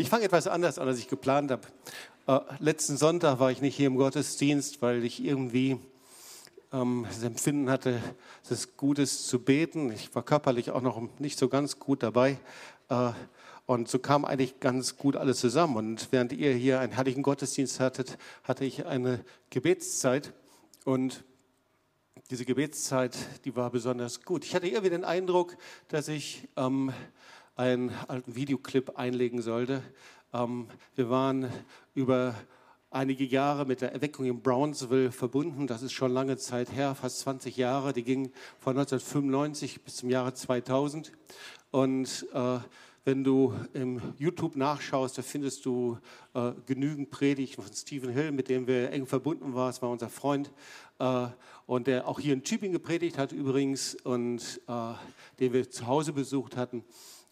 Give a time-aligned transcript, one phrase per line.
[0.00, 1.60] Ich fange etwas anders an, als ich geplant habe.
[2.26, 5.78] Äh, letzten Sonntag war ich nicht hier im Gottesdienst, weil ich irgendwie
[6.72, 8.00] ähm, das Empfinden hatte,
[8.48, 9.92] ist Gutes zu beten.
[9.92, 12.38] Ich war körperlich auch noch nicht so ganz gut dabei.
[12.88, 13.10] Äh,
[13.66, 15.76] und so kam eigentlich ganz gut alles zusammen.
[15.76, 20.32] Und während ihr hier einen herrlichen Gottesdienst hattet, hatte ich eine Gebetszeit.
[20.86, 21.24] Und
[22.30, 24.46] diese Gebetszeit, die war besonders gut.
[24.46, 26.90] Ich hatte irgendwie den Eindruck, dass ich ähm,
[27.60, 29.82] einen alten Videoclip einlegen sollte.
[30.32, 31.50] Ähm, wir waren
[31.94, 32.34] über
[32.90, 35.66] einige Jahre mit der Erweckung in Brownsville verbunden.
[35.66, 37.92] Das ist schon lange Zeit her, fast 20 Jahre.
[37.92, 41.12] Die ging von 1995 bis zum Jahre 2000.
[41.70, 42.60] Und äh,
[43.04, 45.98] wenn du im YouTube nachschaust, da findest du
[46.32, 49.68] äh, genügend Predigten von Stephen Hill, mit dem wir eng verbunden waren.
[49.68, 50.50] Es war unser Freund
[50.98, 51.26] äh,
[51.66, 54.94] und der auch hier in Tübingen gepredigt hat übrigens und äh,
[55.38, 56.84] den wir zu Hause besucht hatten.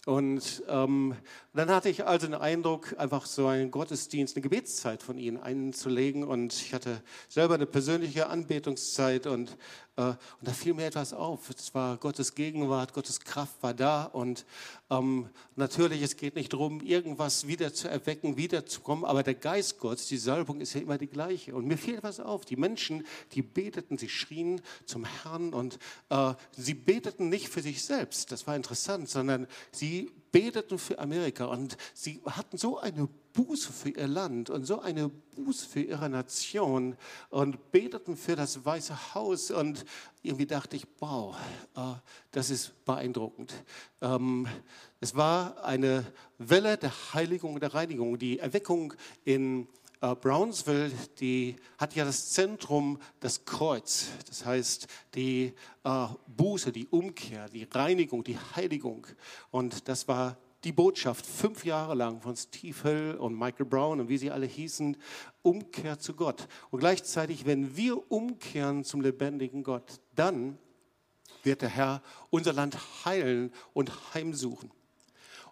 [0.08, 1.16] Und ähm,
[1.52, 6.24] dann hatte ich also den Eindruck, einfach so einen Gottesdienst, eine Gebetszeit von ihnen einzulegen.
[6.24, 9.58] Und ich hatte selber eine persönliche Anbetungszeit und,
[9.98, 11.50] und da fiel mir etwas auf.
[11.50, 14.04] Es war Gottes Gegenwart, Gottes Kraft war da.
[14.04, 14.44] Und
[14.90, 20.06] ähm, natürlich, es geht nicht darum, irgendwas wieder zu erwecken, wiederzukommen, aber der Geist Gottes,
[20.06, 21.54] die Salbung ist ja immer die gleiche.
[21.54, 22.44] Und mir fiel etwas auf.
[22.44, 25.78] Die Menschen, die beteten, sie schrien zum Herrn und
[26.10, 31.46] äh, sie beteten nicht für sich selbst, das war interessant, sondern sie beteten für Amerika
[31.46, 36.08] und sie hatten so eine Buße für ihr Land und so eine Buße für ihre
[36.08, 36.96] Nation
[37.30, 39.84] und beteten für das Weiße Haus und
[40.22, 41.36] irgendwie dachte ich, wow,
[41.76, 41.94] äh,
[42.32, 43.54] das ist beeindruckend.
[44.00, 44.46] Ähm,
[45.00, 46.04] es war eine
[46.38, 48.18] Welle der Heiligung und der Reinigung.
[48.18, 49.68] Die Erweckung in
[50.00, 54.08] äh, Brownsville, die hat ja das Zentrum das Kreuz.
[54.26, 59.06] Das heißt, die äh, Buße, die Umkehr, die Reinigung, die Heiligung.
[59.50, 64.08] Und das war die Botschaft fünf Jahre lang von Steve Hill und Michael Brown und
[64.08, 64.96] wie sie alle hießen,
[65.42, 66.48] Umkehr zu Gott.
[66.70, 70.58] Und gleichzeitig, wenn wir umkehren zum lebendigen Gott, dann
[71.42, 74.70] wird der Herr unser Land heilen und heimsuchen.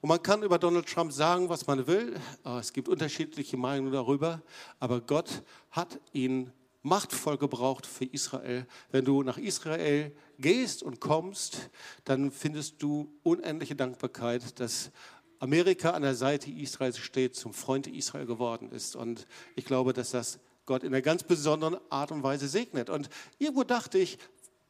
[0.06, 2.14] Und man kann über Donald Trump sagen, was man will.
[2.44, 4.40] Äh, es gibt unterschiedliche Meinungen darüber.
[4.78, 6.52] Aber Gott hat ihn
[6.82, 8.68] machtvoll gebraucht für Israel.
[8.92, 11.70] Wenn du nach Israel gehst und kommst,
[12.04, 14.92] dann findest du unendliche Dankbarkeit, dass
[15.40, 18.94] Amerika an der Seite Israels steht, zum Freund Israel geworden ist.
[18.94, 22.90] Und ich glaube, dass das Gott in einer ganz besonderen Art und Weise segnet.
[22.90, 24.18] Und irgendwo dachte ich,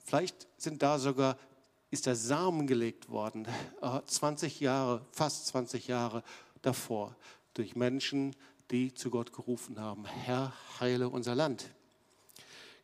[0.03, 1.37] vielleicht sind da sogar
[1.91, 3.47] ist der Samen gelegt worden,
[4.07, 6.23] 20 äh, Jahre, fast 20 Jahre
[6.63, 7.17] davor,
[7.55, 8.35] durch Menschen,
[8.71, 11.71] die zu Gott gerufen haben, Herr, heile unser Land.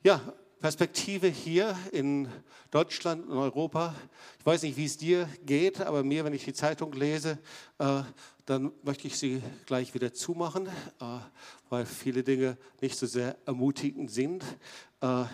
[0.02, 0.20] Ja,
[0.62, 2.28] Perspektive hier in
[2.70, 3.96] Deutschland und Europa.
[4.38, 7.40] Ich weiß nicht, wie es dir geht, aber mir, wenn ich die Zeitung lese,
[7.78, 8.02] äh,
[8.46, 11.18] dann möchte ich sie gleich wieder zumachen, äh,
[11.68, 14.44] weil viele Dinge nicht so sehr ermutigend sind.
[15.00, 15.24] Äh,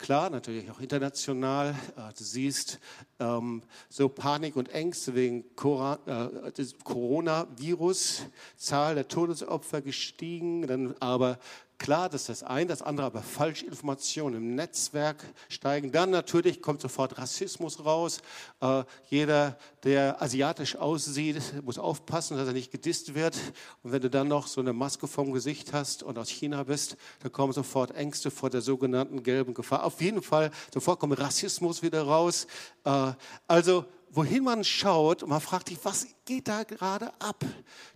[0.00, 1.74] Klar, natürlich auch international.
[1.94, 2.80] Äh, du siehst
[3.18, 8.22] ähm, so Panik und Ängste wegen äh, Coronavirus,
[8.56, 11.38] Zahl der Todesopfer gestiegen, dann aber
[11.80, 15.90] Klar, das ist das eine, das andere aber Falschinformationen im Netzwerk steigen.
[15.90, 18.20] Dann natürlich kommt sofort Rassismus raus.
[18.60, 23.34] Äh, jeder, der asiatisch aussieht, muss aufpassen, dass er nicht gedisst wird.
[23.82, 26.98] Und wenn du dann noch so eine Maske vom Gesicht hast und aus China bist,
[27.20, 29.84] dann kommen sofort Ängste vor der sogenannten gelben Gefahr.
[29.84, 32.46] Auf jeden Fall, sofort kommt Rassismus wieder raus.
[32.84, 33.12] Äh,
[33.48, 37.44] also wohin man schaut, und man fragt sich, was geht da gerade ab?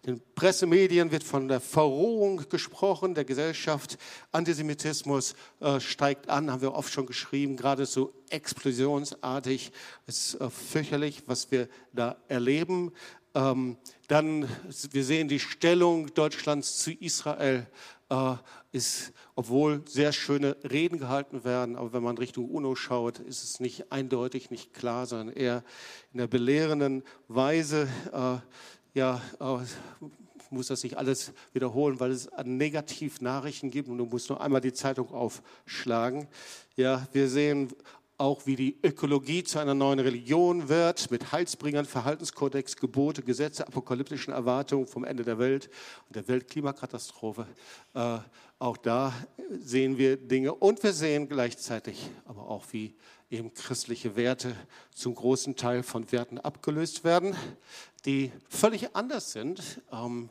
[0.03, 3.99] In Pressemedien wird von der Verrohung gesprochen, der Gesellschaft.
[4.33, 9.73] Antisemitismus äh, steigt an, haben wir oft schon geschrieben, gerade so explosionsartig.
[10.07, 12.93] Es ist äh, fürchterlich, was wir da erleben.
[13.35, 13.77] Ähm,
[14.07, 14.49] dann,
[14.91, 17.67] wir sehen die Stellung Deutschlands zu Israel
[18.15, 23.45] äh, ist, obwohl sehr schöne Reden gehalten werden, aber wenn man Richtung UNO schaut, ist
[23.45, 25.63] es nicht eindeutig, nicht klar, sondern eher
[26.13, 27.89] in der belehrenden Weise.
[28.13, 28.39] Äh,
[28.99, 29.65] ja, äh,
[30.51, 34.61] muss das nicht alles wiederholen, weil es an Negativnachrichten gibt und du musst nur einmal
[34.61, 36.29] die Zeitung aufschlagen.
[36.77, 37.73] Ja, wir sehen
[38.17, 44.33] auch wie die Ökologie zu einer neuen Religion wird, mit Heilsbringern, Verhaltenskodex, Gebote, Gesetze, apokalyptischen
[44.33, 45.69] Erwartungen vom Ende der Welt
[46.07, 47.47] und der Weltklimakatastrophe.
[47.95, 48.19] Äh,
[48.59, 49.13] auch da
[49.51, 52.95] sehen wir Dinge und wir sehen gleichzeitig aber auch, wie
[53.31, 54.55] eben christliche Werte
[54.95, 57.35] zum großen Teil von Werten abgelöst werden,
[58.05, 59.83] die völlig anders sind.
[59.93, 60.31] Ähm,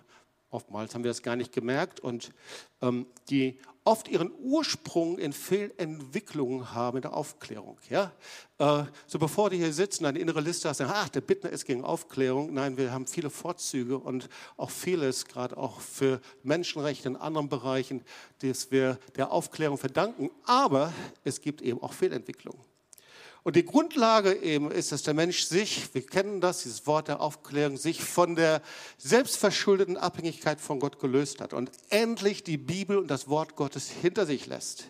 [0.53, 2.31] Oftmals haben wir das gar nicht gemerkt und
[2.81, 7.77] ähm, die oft ihren Ursprung in Fehlentwicklungen haben in der Aufklärung.
[7.89, 8.13] Ja?
[8.57, 11.83] Äh, so bevor die hier sitzen, eine innere Liste hast, ach, der Bittner ist gegen
[11.83, 12.53] Aufklärung.
[12.53, 18.03] Nein, wir haben viele Vorzüge und auch vieles, gerade auch für Menschenrechte in anderen Bereichen,
[18.39, 20.29] das wir der Aufklärung verdanken.
[20.45, 22.72] Aber es gibt eben auch Fehlentwicklungen.
[23.43, 27.19] Und die Grundlage eben ist, dass der Mensch sich, wir kennen das, dieses Wort der
[27.19, 28.61] Aufklärung, sich von der
[28.97, 34.25] selbstverschuldeten Abhängigkeit von Gott gelöst hat und endlich die Bibel und das Wort Gottes hinter
[34.25, 34.85] sich lässt.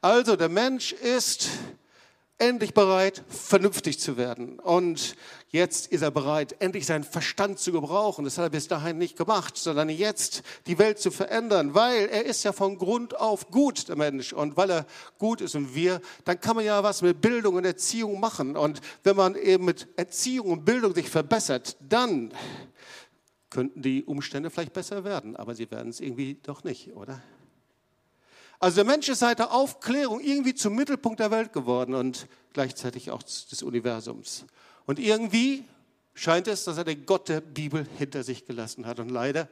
[0.00, 1.50] Also der Mensch ist
[2.38, 4.58] endlich bereit, vernünftig zu werden.
[4.58, 5.14] Und
[5.52, 8.24] jetzt ist er bereit, endlich seinen Verstand zu gebrauchen.
[8.24, 12.24] Das hat er bis dahin nicht gemacht, sondern jetzt die Welt zu verändern, weil er
[12.24, 14.32] ist ja von Grund auf gut, der Mensch.
[14.32, 14.86] Und weil er
[15.18, 18.56] gut ist und wir, dann kann man ja was mit Bildung und Erziehung machen.
[18.56, 22.32] Und wenn man eben mit Erziehung und Bildung sich verbessert, dann
[23.50, 25.36] könnten die Umstände vielleicht besser werden.
[25.36, 27.22] Aber sie werden es irgendwie doch nicht, oder?
[28.58, 33.10] Also der Mensch ist seit der Aufklärung irgendwie zum Mittelpunkt der Welt geworden und gleichzeitig
[33.10, 34.46] auch des Universums.
[34.86, 35.64] Und irgendwie
[36.14, 39.00] scheint es, dass er den Gott der Bibel hinter sich gelassen hat.
[39.00, 39.48] Und leider,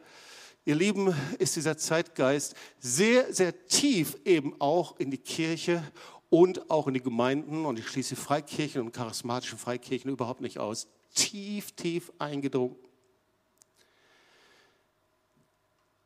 [0.65, 5.83] ihr Lieben, ist dieser Zeitgeist sehr, sehr tief eben auch in die Kirche
[6.29, 10.87] und auch in die Gemeinden und ich schließe Freikirchen und charismatische Freikirchen überhaupt nicht aus.
[11.15, 12.77] Tief, tief eingedrungen.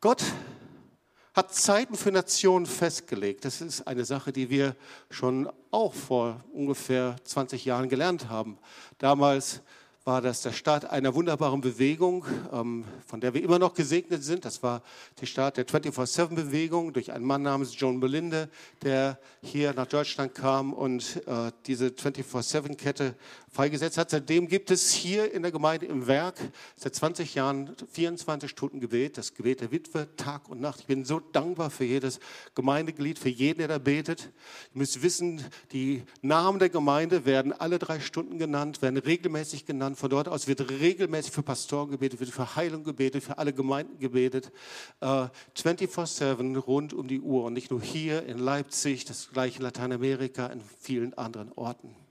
[0.00, 0.22] Gott
[1.34, 3.44] hat Zeiten für Nationen festgelegt.
[3.44, 4.76] Das ist eine Sache, die wir
[5.10, 8.56] schon auch vor ungefähr 20 Jahren gelernt haben.
[8.98, 9.60] Damals
[10.04, 14.44] war das der Start einer wunderbaren Bewegung, ähm, von der wir immer noch gesegnet sind.
[14.44, 14.82] Das war
[15.20, 18.50] der Start der 24-7-Bewegung durch einen Mann namens John Belinde,
[18.82, 23.16] der hier nach Deutschland kam und äh, diese 24-7-Kette
[23.54, 24.10] freigesetzt hat.
[24.10, 26.34] Seitdem gibt es hier in der Gemeinde im Werk
[26.76, 30.80] seit 20 Jahren 24 Stunden Gebet, das Gebet der Witwe, Tag und Nacht.
[30.80, 32.18] Ich bin so dankbar für jedes
[32.56, 34.32] Gemeindeglied, für jeden, der da betet.
[34.74, 35.42] Ihr müsst wissen,
[35.72, 39.98] die Namen der Gemeinde werden alle drei Stunden genannt, werden regelmäßig genannt.
[39.98, 44.00] Von dort aus wird regelmäßig für Pastoren gebetet, wird für Heilung gebetet, für alle Gemeinden
[44.00, 44.50] gebetet.
[45.00, 49.62] Äh, 24-7 rund um die Uhr und nicht nur hier in Leipzig, das gleiche in
[49.62, 52.03] Lateinamerika, in vielen anderen Orten.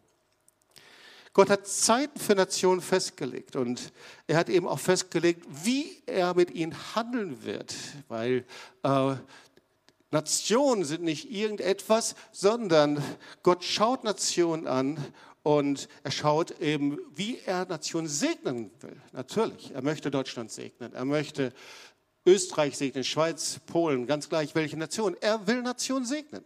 [1.34, 3.92] Gott hat Zeiten für Nationen festgelegt und
[4.28, 7.74] er hat eben auch festgelegt, wie er mit ihnen handeln wird,
[8.08, 8.46] weil
[8.84, 9.16] äh,
[10.12, 13.04] Nationen sind nicht irgendetwas, sondern
[13.42, 15.04] Gott schaut Nationen an
[15.42, 19.02] und er schaut eben, wie er Nationen segnen will.
[19.12, 21.52] Natürlich, er möchte Deutschland segnen, er möchte
[22.28, 25.18] Österreich segnen, Schweiz, Polen, ganz gleich welche Nation.
[25.20, 26.46] Er will Nationen segnen.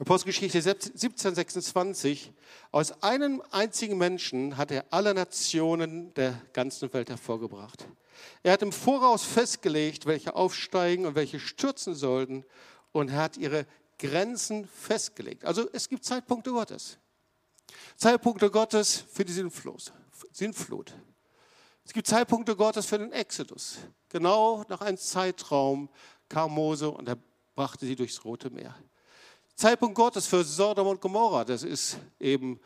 [0.00, 2.32] Apostelgeschichte 17, 26.
[2.70, 7.84] Aus einem einzigen Menschen hat er alle Nationen der ganzen Welt hervorgebracht.
[8.44, 12.44] Er hat im Voraus festgelegt, welche aufsteigen und welche stürzen sollten,
[12.92, 13.66] und er hat ihre
[13.98, 15.44] Grenzen festgelegt.
[15.44, 16.98] Also es gibt Zeitpunkte Gottes.
[17.96, 19.92] Zeitpunkte Gottes für die Sinnflut.
[21.84, 23.78] Es gibt Zeitpunkte Gottes für den Exodus.
[24.08, 25.88] Genau nach einem Zeitraum
[26.28, 27.18] kam Mose und er
[27.56, 28.76] brachte sie durchs Rote Meer.
[29.58, 32.60] Zeitpunkt Gottes für Sodom und Gomorra, das ist eben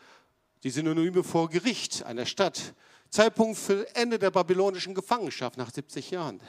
[0.61, 2.75] die Synonyme vor Gericht einer Stadt.
[3.09, 6.39] Zeitpunkt für Ende der babylonischen Gefangenschaft nach 70 Jahren.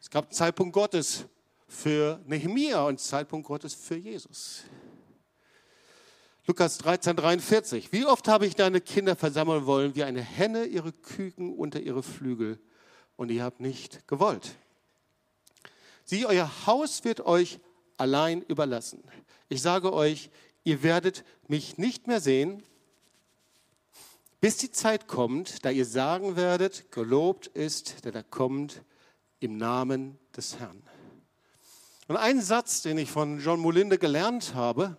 [0.00, 1.26] Es gab Zeitpunkt Gottes
[1.68, 4.62] für Nehemia und Zeitpunkt Gottes für Jesus.
[6.46, 7.92] Lukas 13, 43.
[7.92, 12.02] Wie oft habe ich deine Kinder versammeln wollen, wie eine Henne ihre Küken unter ihre
[12.02, 12.58] Flügel,
[13.16, 14.56] und ihr habt nicht gewollt.
[16.04, 17.60] Sieh, euer Haus wird euch
[17.96, 19.02] allein überlassen.
[19.48, 20.30] Ich sage euch,
[20.64, 22.62] ihr werdet mich nicht mehr sehen,
[24.40, 28.82] bis die Zeit kommt, da ihr sagen werdet, gelobt ist, der da kommt
[29.40, 30.82] im Namen des Herrn.
[32.08, 34.96] Und ein Satz, den ich von John Molinde gelernt habe,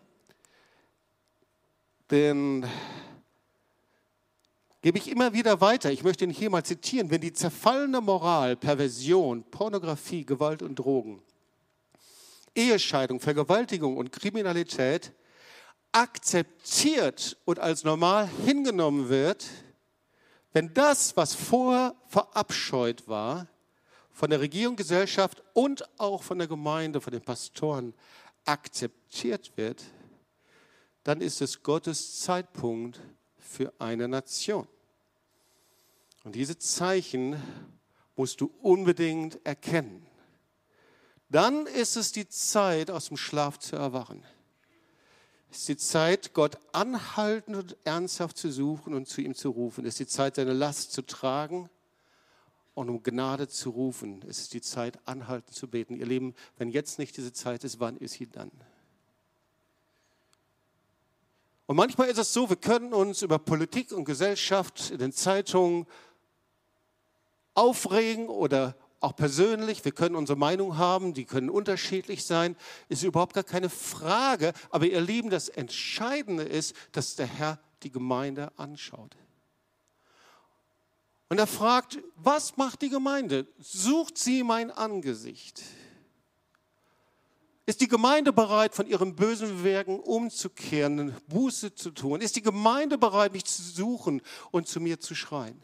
[2.09, 2.65] den
[4.81, 5.91] gebe ich immer wieder weiter.
[5.91, 7.09] Ich möchte ihn hier mal zitieren.
[7.09, 11.21] Wenn die zerfallene Moral, Perversion, Pornografie, Gewalt und Drogen
[12.55, 15.11] Ehescheidung, Vergewaltigung und Kriminalität
[15.91, 19.45] akzeptiert und als normal hingenommen wird,
[20.53, 23.47] wenn das, was vorher verabscheut war,
[24.11, 27.93] von der Regierung, Gesellschaft und auch von der Gemeinde, von den Pastoren
[28.45, 29.83] akzeptiert wird,
[31.03, 32.99] dann ist es Gottes Zeitpunkt
[33.37, 34.67] für eine Nation.
[36.23, 37.35] Und diese Zeichen
[38.15, 40.04] musst du unbedingt erkennen
[41.35, 44.23] dann ist es die Zeit, aus dem Schlaf zu erwachen.
[45.51, 49.85] Es ist die Zeit, Gott anhaltend und ernsthaft zu suchen und zu ihm zu rufen.
[49.85, 51.69] Es ist die Zeit, seine Last zu tragen
[52.73, 54.23] und um Gnade zu rufen.
[54.29, 55.97] Es ist die Zeit, anhalten zu beten.
[55.97, 58.51] Ihr Lieben, wenn jetzt nicht diese Zeit ist, wann ist sie dann?
[61.65, 65.85] Und manchmal ist es so, wir können uns über Politik und Gesellschaft in den Zeitungen
[67.55, 69.85] aufregen oder auch persönlich.
[69.85, 72.55] Wir können unsere Meinung haben, die können unterschiedlich sein.
[72.89, 74.51] Ist überhaupt gar keine Frage.
[74.71, 79.15] Aber ihr Lieben, das Entscheidende ist, dass der Herr die Gemeinde anschaut.
[81.29, 83.47] Und er fragt, was macht die Gemeinde?
[83.59, 85.61] Sucht sie mein Angesicht?
[87.67, 92.21] Ist die Gemeinde bereit, von ihren bösen Werken umzukehren, Buße zu tun?
[92.21, 94.21] Ist die Gemeinde bereit, mich zu suchen
[94.51, 95.61] und zu mir zu schreien?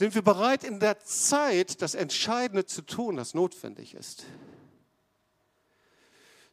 [0.00, 4.24] Sind wir bereit, in der Zeit das Entscheidende zu tun, das notwendig ist?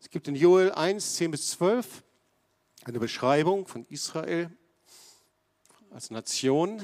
[0.01, 2.03] Es gibt in Joel 1, 10 bis 12
[2.83, 4.51] eine Beschreibung von Israel
[5.91, 6.81] als Nation.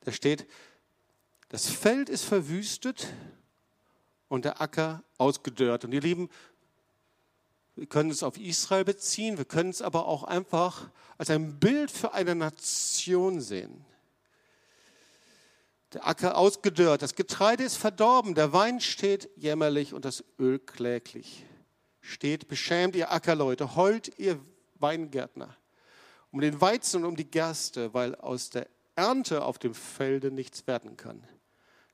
[0.00, 0.48] Da steht,
[1.48, 3.06] das Feld ist verwüstet
[4.26, 5.84] und der Acker ausgedörrt.
[5.84, 6.28] Und ihr Lieben,
[7.76, 11.92] wir können es auf Israel beziehen, wir können es aber auch einfach als ein Bild
[11.92, 13.86] für eine Nation sehen.
[15.94, 21.46] Der Acker ausgedörrt, das Getreide ist verdorben, der Wein steht jämmerlich und das Öl kläglich.
[22.00, 24.38] Steht beschämt ihr Ackerleute, heult ihr
[24.78, 25.56] Weingärtner
[26.34, 30.66] um den Weizen und um die Gerste, weil aus der Ernte auf dem Felde nichts
[30.66, 31.22] werden kann.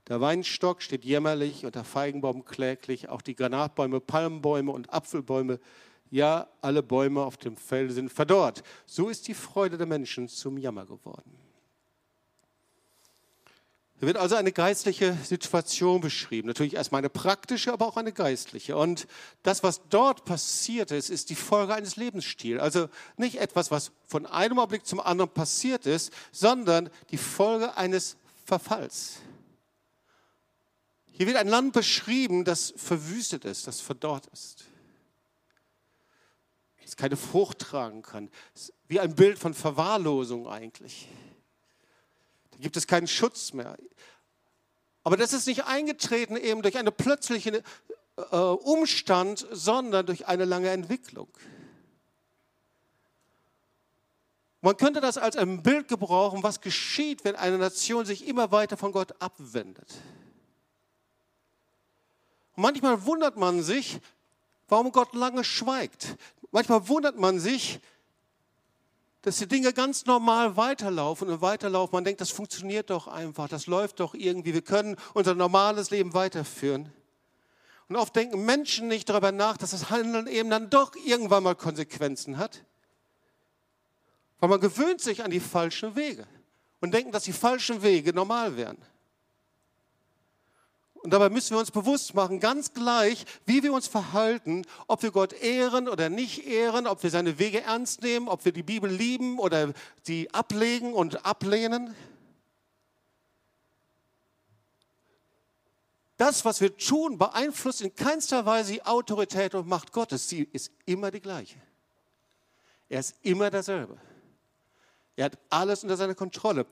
[0.09, 5.61] Der Weinstock steht jämmerlich und der Feigenbaum kläglich, auch die Granatbäume, Palmbäume und Apfelbäume,
[6.09, 8.63] ja, alle Bäume auf dem Felde sind verdorrt.
[8.87, 11.50] So ist die Freude der Menschen zum Jammer geworden.
[14.01, 16.49] Hier wird also eine geistliche Situation beschrieben.
[16.49, 18.75] Natürlich erstmal eine praktische, aber auch eine geistliche.
[18.75, 19.07] Und
[19.43, 22.63] das, was dort passiert ist, ist die Folge eines Lebensstils.
[22.63, 22.89] Also
[23.19, 28.17] nicht etwas, was von einem Augenblick zum anderen passiert ist, sondern die Folge eines
[28.47, 29.17] Verfalls.
[31.13, 34.65] Hier wird ein Land beschrieben, das verwüstet ist, das verdorrt ist.
[36.83, 38.31] Das keine Frucht tragen kann.
[38.89, 41.07] Wie ein Bild von Verwahrlosung eigentlich
[42.61, 43.77] gibt es keinen Schutz mehr.
[45.03, 47.63] Aber das ist nicht eingetreten eben durch einen plötzlichen
[48.17, 51.29] äh, Umstand, sondern durch eine lange Entwicklung.
[54.63, 58.77] Man könnte das als ein Bild gebrauchen, was geschieht, wenn eine Nation sich immer weiter
[58.77, 59.89] von Gott abwendet.
[62.57, 64.01] Und manchmal wundert man sich,
[64.69, 66.17] warum Gott lange schweigt.
[66.51, 67.81] Manchmal wundert man sich,
[69.23, 71.95] dass die Dinge ganz normal weiterlaufen und weiterlaufen.
[71.95, 76.15] Man denkt, das funktioniert doch einfach, das läuft doch irgendwie, wir können unser normales Leben
[76.15, 76.91] weiterführen.
[77.89, 81.57] Und oft denken Menschen nicht darüber nach, dass das Handeln eben dann doch irgendwann mal
[81.57, 82.65] Konsequenzen hat.
[84.39, 86.27] Weil man gewöhnt sich an die falschen Wege
[86.81, 88.79] und denken, dass die falschen Wege normal wären.
[91.03, 95.11] Und dabei müssen wir uns bewusst machen, ganz gleich, wie wir uns verhalten, ob wir
[95.11, 98.91] Gott ehren oder nicht ehren, ob wir seine Wege ernst nehmen, ob wir die Bibel
[98.91, 101.95] lieben oder sie ablegen und ablehnen.
[106.19, 110.29] Das, was wir tun, beeinflusst in keinster Weise die Autorität und Macht Gottes.
[110.29, 111.57] Sie ist immer die gleiche.
[112.91, 113.97] Er ist immer derselbe.
[115.17, 116.67] Er hat alles unter seiner Kontrolle.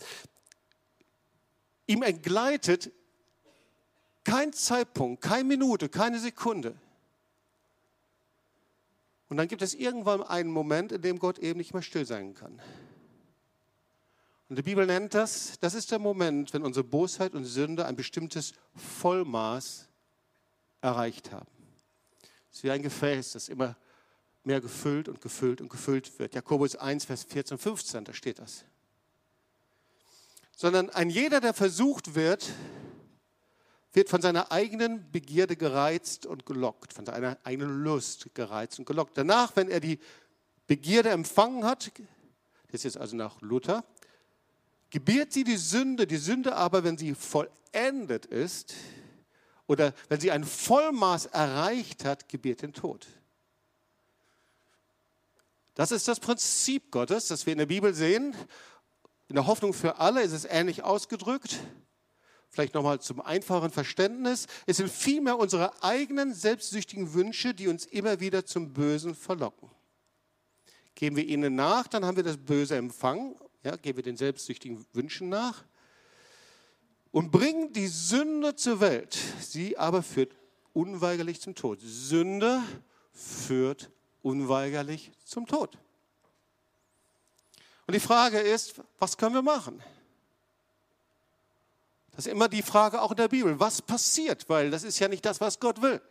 [1.87, 2.93] Ihm entgleitet
[4.25, 6.75] kein Zeitpunkt, keine Minute, keine Sekunde.
[9.29, 12.35] Und dann gibt es irgendwann einen Moment, in dem Gott eben nicht mehr still sein
[12.35, 12.61] kann.
[14.49, 17.97] Und die Bibel nennt das, das ist der Moment, wenn unsere Bosheit und Sünde ein
[17.97, 19.89] bestimmtes Vollmaß
[20.81, 21.51] erreicht haben.
[22.51, 23.77] Es ist wie ein Gefäß, das immer
[24.45, 26.35] mehr gefüllt und gefüllt und gefüllt wird.
[26.35, 28.65] Jakobus 1, Vers 14 und 15, da steht das.
[30.57, 32.51] Sondern ein jeder, der versucht wird,
[33.93, 39.17] wird von seiner eigenen Begierde gereizt und gelockt, von seiner eigenen Lust gereizt und gelockt.
[39.17, 39.99] Danach, wenn er die
[40.67, 41.91] Begierde empfangen hat,
[42.67, 43.85] das ist jetzt also nach Luther,
[44.91, 46.07] gebiert sie die Sünde.
[46.07, 48.75] Die Sünde aber, wenn sie vollendet ist
[49.67, 53.07] oder wenn sie ein Vollmaß erreicht hat, gebiert den Tod.
[55.75, 58.35] Das ist das Prinzip Gottes, das wir in der Bibel sehen.
[59.29, 61.59] In der Hoffnung für alle ist es ähnlich ausgedrückt
[62.59, 68.19] vielleicht nochmal zum einfachen Verständnis, es sind vielmehr unsere eigenen selbstsüchtigen Wünsche, die uns immer
[68.19, 69.71] wieder zum Bösen verlocken.
[70.97, 74.85] Geben wir ihnen nach, dann haben wir das Böse empfangen, ja, geben wir den selbstsüchtigen
[74.93, 75.63] Wünschen nach
[77.13, 79.17] und bringen die Sünde zur Welt.
[79.41, 80.35] Sie aber führt
[80.73, 81.79] unweigerlich zum Tod.
[81.81, 82.61] Sünde
[83.13, 83.89] führt
[84.21, 85.79] unweigerlich zum Tod.
[87.87, 89.81] Und die Frage ist, was können wir machen?
[92.19, 94.49] Das ist immer die Frage auch in der Bibel, was passiert?
[94.49, 96.03] Weil das ist ja nicht das, was Gott will.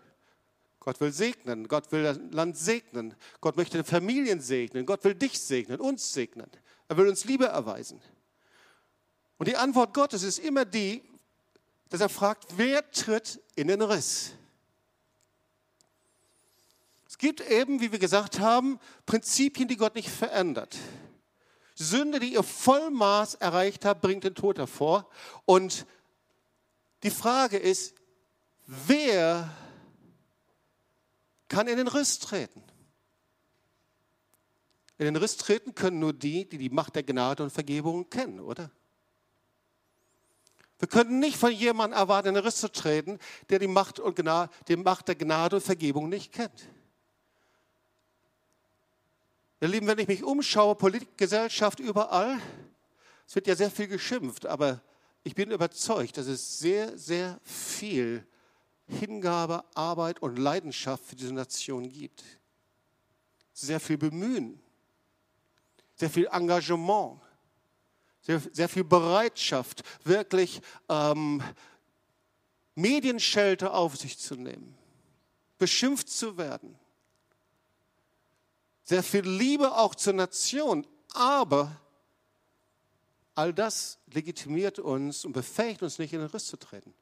[0.80, 5.38] Gott will segnen, Gott will das Land segnen, Gott möchte Familien segnen, Gott will dich
[5.38, 6.50] segnen, uns segnen.
[6.88, 8.00] Er will uns Liebe erweisen.
[9.38, 11.04] Und die Antwort Gottes ist immer die,
[11.90, 14.32] dass er fragt, wer tritt in den Riss?
[17.06, 20.78] Es gibt eben, wie wir gesagt haben, Prinzipien, die Gott nicht verändert.
[21.76, 25.08] Sünde, die ihr Vollmaß erreicht hat, bringt den Tod hervor.
[25.46, 25.86] Und
[27.04, 27.96] die Frage ist,
[28.66, 29.50] wer
[31.48, 32.64] kann in den Riss treten?
[34.98, 38.40] In den Riss treten können nur die, die die Macht der Gnade und Vergebung kennen,
[38.40, 38.72] oder?
[40.80, 44.16] Wir können nicht von jemandem erwarten, in den Riss zu treten, der die Macht, und
[44.16, 46.68] Gnade, die Macht der Gnade und Vergebung nicht kennt.
[49.60, 52.40] Ihr Lieben, wenn ich mich umschaue, Politik, Gesellschaft, überall,
[53.28, 54.82] es wird ja sehr viel geschimpft, aber
[55.24, 58.26] ich bin überzeugt, dass es sehr, sehr viel
[58.88, 62.24] Hingabe, Arbeit und Leidenschaft für diese Nation gibt.
[63.54, 64.62] Sehr viel Bemühen,
[65.96, 67.20] sehr viel Engagement,
[68.22, 71.42] sehr, sehr viel Bereitschaft, wirklich ähm,
[72.76, 74.78] Medienschelte auf sich zu nehmen,
[75.58, 76.78] beschimpft zu werden.
[78.84, 81.82] Sehr viel Liebe auch zur Nation, aber
[83.38, 86.94] all das legitimiert uns und befähigt uns nicht, in den Riss zu treten.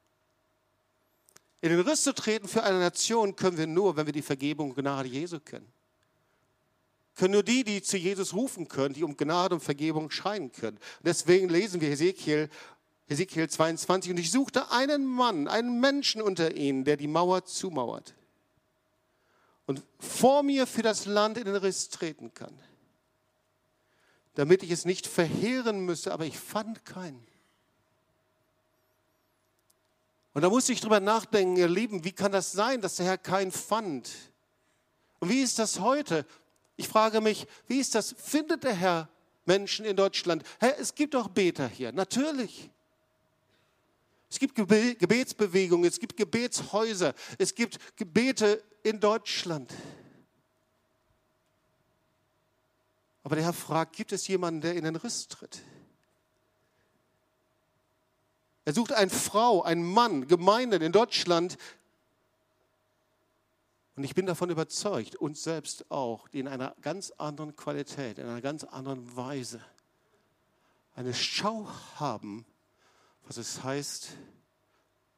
[1.61, 4.69] In den Riss zu treten für eine Nation können wir nur, wenn wir die Vergebung
[4.69, 5.71] und Gnade Jesu kennen.
[7.15, 10.77] Können nur die, die zu Jesus rufen können, die um Gnade und Vergebung schreien können.
[10.77, 12.49] Und deswegen lesen wir Ezekiel,
[13.07, 18.13] Ezekiel 22, und ich suchte einen Mann, einen Menschen unter ihnen, der die Mauer zumauert
[19.65, 22.53] und vor mir für das Land in den Riss treten kann,
[24.35, 27.25] damit ich es nicht verheeren müsse, aber ich fand keinen.
[30.33, 33.17] Und da musste ich drüber nachdenken, ihr Lieben, wie kann das sein, dass der Herr
[33.17, 34.11] keinen fand?
[35.19, 36.25] Und wie ist das heute?
[36.75, 38.13] Ich frage mich, wie ist das?
[38.17, 39.09] Findet der Herr
[39.45, 40.43] Menschen in Deutschland?
[40.59, 42.69] Herr, es gibt doch Beter hier, natürlich.
[44.29, 49.71] Es gibt Gebetsbewegungen, es gibt Gebetshäuser, es gibt Gebete in Deutschland.
[53.25, 55.63] Aber der Herr fragt, gibt es jemanden, der in den Riss tritt?
[58.65, 61.57] Er sucht eine Frau, einen Mann, Gemeinden in Deutschland.
[63.95, 68.27] Und ich bin davon überzeugt, uns selbst auch, die in einer ganz anderen Qualität, in
[68.27, 69.59] einer ganz anderen Weise
[70.93, 72.45] eine Schau haben,
[73.23, 74.09] was es heißt,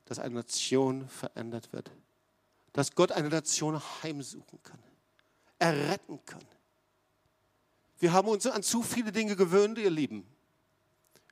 [0.06, 1.92] dass eine Nation verändert wird.
[2.72, 4.80] Dass Gott eine Nation heimsuchen kann,
[5.60, 6.46] erretten kann.
[8.00, 10.26] Wir haben uns an zu viele Dinge gewöhnt, ihr Lieben.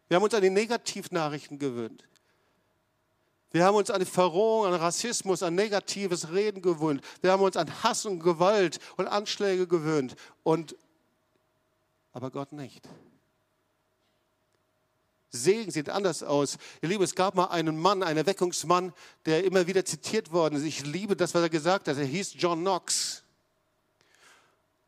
[0.08, 2.08] Wir haben uns an die Negativnachrichten gewöhnt.
[3.52, 7.02] Wir haben uns an die Verrohung, an Rassismus, an negatives Reden gewöhnt.
[7.22, 10.16] Wir haben uns an Hass und Gewalt und Anschläge gewöhnt.
[10.44, 10.76] Und,
[12.12, 12.88] aber Gott nicht.
[15.30, 16.58] Segen sieht anders aus.
[16.82, 18.94] Ihr Lieben, es gab mal einen Mann, einen Erweckungsmann,
[19.26, 20.64] der immer wieder zitiert worden ist.
[20.64, 21.98] Ich liebe das, was er gesagt hat.
[21.98, 23.25] Er hieß John Knox.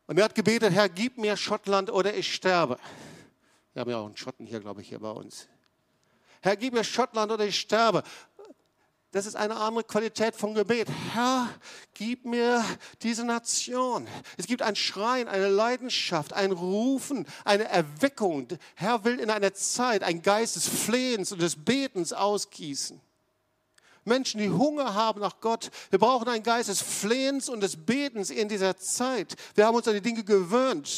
[0.08, 2.78] Und er hat gebetet, Herr, gib mir Schottland oder ich sterbe.
[3.74, 5.48] Wir haben ja auch einen Schotten hier, glaube ich, hier bei uns.
[6.40, 8.02] Herr, gib mir Schottland oder ich sterbe.
[9.10, 10.88] Das ist eine andere Qualität von Gebet.
[11.12, 11.50] Herr,
[11.92, 12.64] gib mir
[13.02, 14.08] diese Nation.
[14.38, 18.48] Es gibt ein Schreien, eine Leidenschaft, ein Rufen, eine Erweckung.
[18.76, 22.98] Herr will in einer Zeit ein Geist des Flehens und des Betens ausgießen.
[24.04, 25.70] Menschen, die Hunger haben nach Gott.
[25.90, 29.34] Wir brauchen einen Geist des Flehens und des Betens in dieser Zeit.
[29.54, 30.88] Wir haben uns an die Dinge gewöhnt.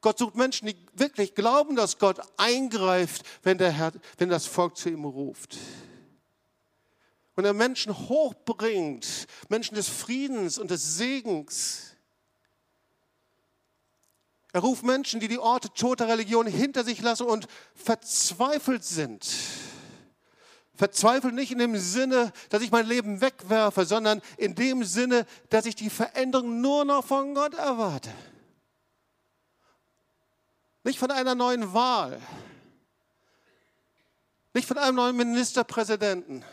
[0.00, 4.76] Gott sucht Menschen, die wirklich glauben, dass Gott eingreift, wenn, der Herr, wenn das Volk
[4.76, 5.56] zu ihm ruft.
[7.36, 11.94] Und er Menschen hochbringt, Menschen des Friedens und des Segens.
[14.52, 19.26] Er ruft Menschen, die die Orte toter Religion hinter sich lassen und verzweifelt sind.
[20.76, 25.66] Verzweifelt nicht in dem Sinne, dass ich mein Leben wegwerfe, sondern in dem Sinne, dass
[25.66, 28.10] ich die Veränderung nur noch von Gott erwarte.
[30.82, 32.20] Nicht von einer neuen Wahl.
[34.52, 36.44] Nicht von einem neuen Ministerpräsidenten.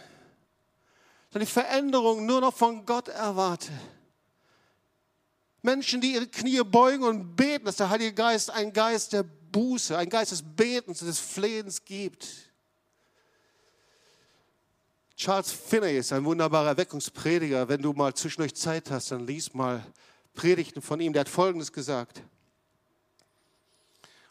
[1.32, 3.72] Sondern die Veränderung nur noch von Gott erwarte.
[5.64, 9.98] Menschen, die ihre Knie beugen und beten, dass der Heilige Geist ein Geist der Buße,
[9.98, 12.51] ein Geist des Betens, des Flehens gibt.
[15.22, 17.70] Charles Finney ist ein wunderbarer Erweckungsprediger.
[17.70, 19.86] Wenn du mal zwischendurch Zeit hast, dann lies mal
[20.34, 21.14] Predigten von ihm.
[21.14, 22.24] Der hat Folgendes gesagt.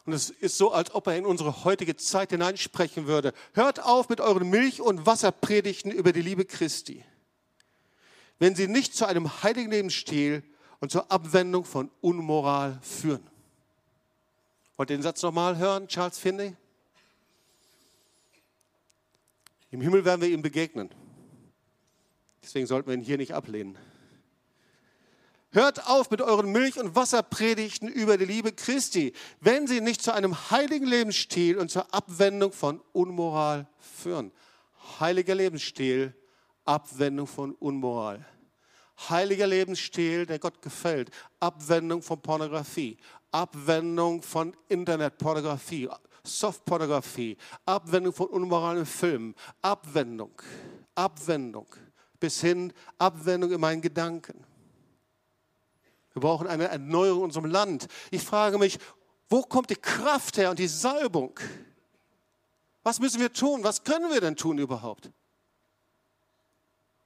[0.05, 3.31] Und es ist so, als ob er in unsere heutige Zeit hineinsprechen würde.
[3.53, 7.05] Hört auf mit euren Milch- und Wasserpredigten über die Liebe Christi.
[8.37, 10.43] Wenn sie nicht zu einem heiligen Lebensstil
[10.81, 13.25] und zur Abwendung von Unmoral führen.
[14.75, 16.57] Wollt ihr den Satz nochmal hören, Charles Finney?
[19.71, 20.89] Im Himmel werden wir ihm begegnen.
[22.43, 23.77] Deswegen sollten wir ihn hier nicht ablehnen.
[25.53, 30.13] Hört auf mit euren Milch- und Wasserpredigten über die Liebe Christi, wenn sie nicht zu
[30.13, 34.31] einem heiligen Lebensstil und zur Abwendung von Unmoral führen.
[34.99, 36.13] Heiliger Lebensstil,
[36.63, 38.25] Abwendung von Unmoral.
[39.09, 41.11] Heiliger Lebensstil, der Gott gefällt.
[41.39, 42.97] Abwendung von Pornografie.
[43.31, 45.89] Abwendung von Internetpornografie.
[46.23, 47.37] Softpornografie.
[47.65, 49.35] Abwendung von unmoralen Filmen.
[49.61, 50.31] Abwendung.
[50.95, 51.67] Abwendung.
[52.19, 54.43] Bis hin Abwendung in meinen Gedanken.
[56.13, 57.87] Wir brauchen eine Erneuerung in unserem Land.
[58.11, 58.77] Ich frage mich,
[59.29, 61.39] wo kommt die Kraft her und die Salbung?
[62.83, 63.63] Was müssen wir tun?
[63.63, 65.09] Was können wir denn tun überhaupt?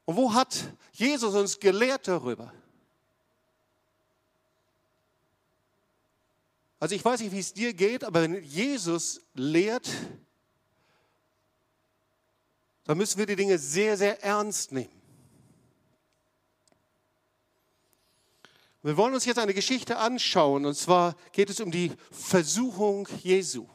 [0.05, 2.51] Und wo hat Jesus uns gelehrt darüber?
[6.79, 9.89] Also ich weiß nicht, wie es dir geht, aber wenn Jesus lehrt,
[12.83, 14.91] dann müssen wir die Dinge sehr, sehr ernst nehmen.
[18.83, 23.67] Wir wollen uns jetzt eine Geschichte anschauen, und zwar geht es um die Versuchung Jesu.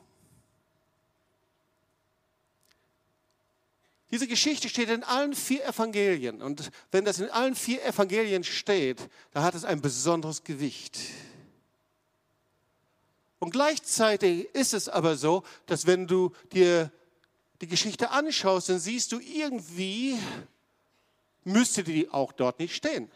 [4.12, 6.42] Diese Geschichte steht in allen vier Evangelien.
[6.42, 10.98] Und wenn das in allen vier Evangelien steht, dann hat es ein besonderes Gewicht.
[13.40, 16.92] Und gleichzeitig ist es aber so, dass wenn du dir
[17.62, 20.18] die Geschichte anschaust, dann siehst du irgendwie,
[21.44, 23.10] müsste die auch dort nicht stehen.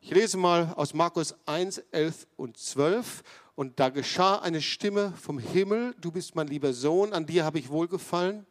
[0.00, 3.22] Ich lese mal aus Markus 1, 11 und 12.
[3.56, 7.58] Und da geschah eine Stimme vom Himmel, du bist mein lieber Sohn, an dir habe
[7.58, 8.46] ich wohlgefallen.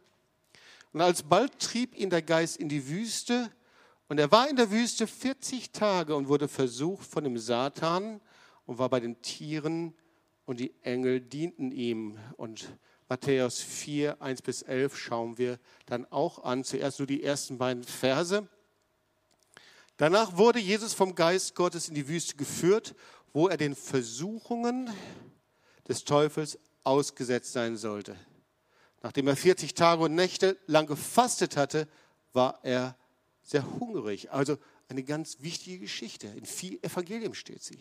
[0.92, 3.50] Und alsbald trieb ihn der Geist in die Wüste.
[4.10, 8.20] Und er war in der Wüste 40 Tage und wurde versucht von dem Satan
[8.70, 9.96] und war bei den Tieren
[10.46, 12.20] und die Engel dienten ihm.
[12.38, 12.78] Und
[13.08, 16.64] Matthäus 4, 1 bis 11 schauen wir dann auch an.
[16.64, 18.48] Zuerst nur die ersten beiden Verse.
[19.98, 22.94] Danach wurde Jesus vom Geist Gottes in die Wüste geführt,
[23.34, 24.92] wo er den Versuchungen
[25.88, 28.16] des Teufels ausgesetzt sein sollte.
[29.02, 31.88] Nachdem er 40 Tage und Nächte lang gefastet hatte,
[32.34, 32.96] war er
[33.42, 34.30] sehr hungrig.
[34.30, 36.28] Also eine ganz wichtige Geschichte.
[36.28, 37.80] In vier Evangelien steht sie.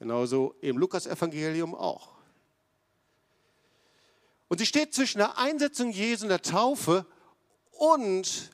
[0.00, 2.08] Genauso im Lukas-Evangelium auch.
[4.48, 7.04] Und sie steht zwischen der Einsetzung Jesu und der Taufe
[7.72, 8.50] und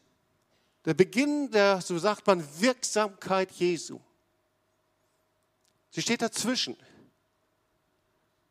[0.85, 4.01] der Beginn der, so sagt man, Wirksamkeit Jesu.
[5.91, 6.77] Sie steht dazwischen.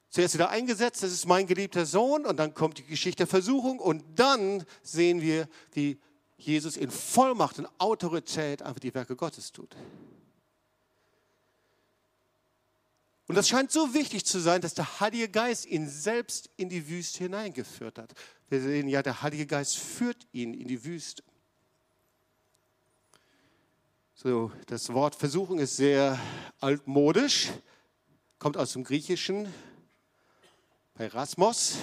[0.10, 3.80] Zuerst wieder eingesetzt, das ist mein geliebter Sohn, und dann kommt die Geschichte der Versuchung,
[3.80, 6.00] und dann sehen wir, wie
[6.38, 9.76] Jesus in Vollmacht und Autorität einfach die Werke Gottes tut.
[13.28, 16.88] Und das scheint so wichtig zu sein, dass der Heilige Geist ihn selbst in die
[16.88, 18.14] Wüste hineingeführt hat.
[18.50, 21.24] Wir sehen ja, der Heilige Geist führt ihn in die Wüste.
[24.14, 26.20] So, das Wort Versuchung ist sehr
[26.60, 27.50] altmodisch,
[28.40, 29.52] kommt aus dem Griechischen,
[30.94, 31.76] bei Rasmos.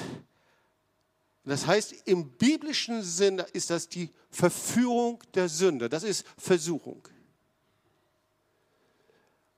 [1.44, 5.88] Das heißt, im biblischen Sinne ist das die Verführung der Sünde.
[5.88, 7.06] Das ist Versuchung.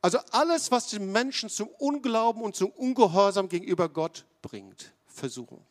[0.04, 4.92] Also alles, was den Menschen zum Unglauben und zum Ungehorsam gegenüber Gott bringt.
[5.06, 5.64] Versuchung.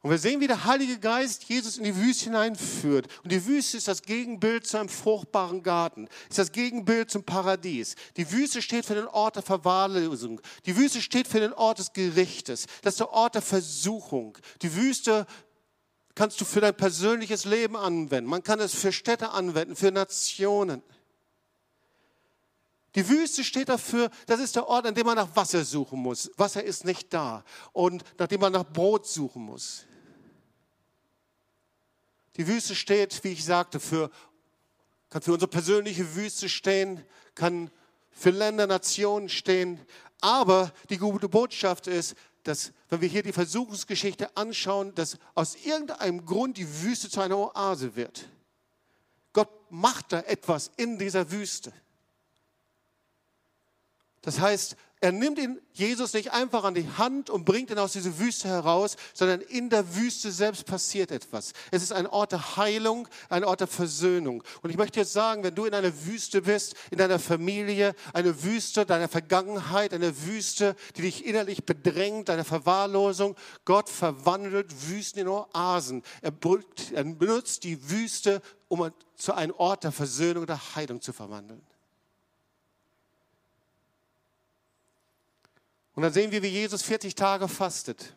[0.00, 3.08] Und wir sehen, wie der Heilige Geist Jesus in die Wüste hineinführt.
[3.22, 7.94] Und die Wüste ist das Gegenbild zu einem fruchtbaren Garten, ist das Gegenbild zum Paradies.
[8.16, 10.40] Die Wüste steht für den Ort der Verwahrlosung.
[10.64, 12.66] Die Wüste steht für den Ort des Gerichtes.
[12.80, 14.38] Das ist der Ort der Versuchung.
[14.62, 15.26] Die Wüste
[16.14, 18.28] kannst du für dein persönliches Leben anwenden.
[18.28, 20.82] Man kann es für Städte anwenden, für Nationen.
[22.94, 26.30] Die Wüste steht dafür, das ist der Ort, an dem man nach Wasser suchen muss.
[26.36, 27.42] Wasser ist nicht da.
[27.72, 29.86] Und nachdem man nach Brot suchen muss.
[32.36, 34.10] Die Wüste steht, wie ich sagte, für,
[35.08, 37.02] kann für unsere persönliche Wüste stehen,
[37.34, 37.70] kann
[38.10, 39.80] für Länder, Nationen stehen.
[40.20, 46.24] Aber die gute Botschaft ist, dass, wenn wir hier die Versuchungsgeschichte anschauen, dass aus irgendeinem
[46.26, 48.28] Grund die Wüste zu einer Oase wird.
[49.32, 51.72] Gott macht da etwas in dieser Wüste.
[54.20, 57.92] Das heißt, er nimmt ihn, Jesus nicht einfach an die Hand und bringt ihn aus
[57.92, 61.54] dieser Wüste heraus, sondern in der Wüste selbst passiert etwas.
[61.72, 64.44] Es ist ein Ort der Heilung, ein Ort der Versöhnung.
[64.62, 68.44] Und ich möchte jetzt sagen, wenn du in einer Wüste bist, in deiner Familie, eine
[68.44, 73.34] Wüste deiner Vergangenheit, eine Wüste, die dich innerlich bedrängt, deine Verwahrlosung,
[73.64, 76.04] Gott verwandelt Wüsten in Oasen.
[76.20, 81.60] Er benutzt die Wüste, um zu einem Ort der Versöhnung, der Heilung zu verwandeln.
[86.02, 88.16] Und dann sehen wir, wie Jesus 40 Tage fastet.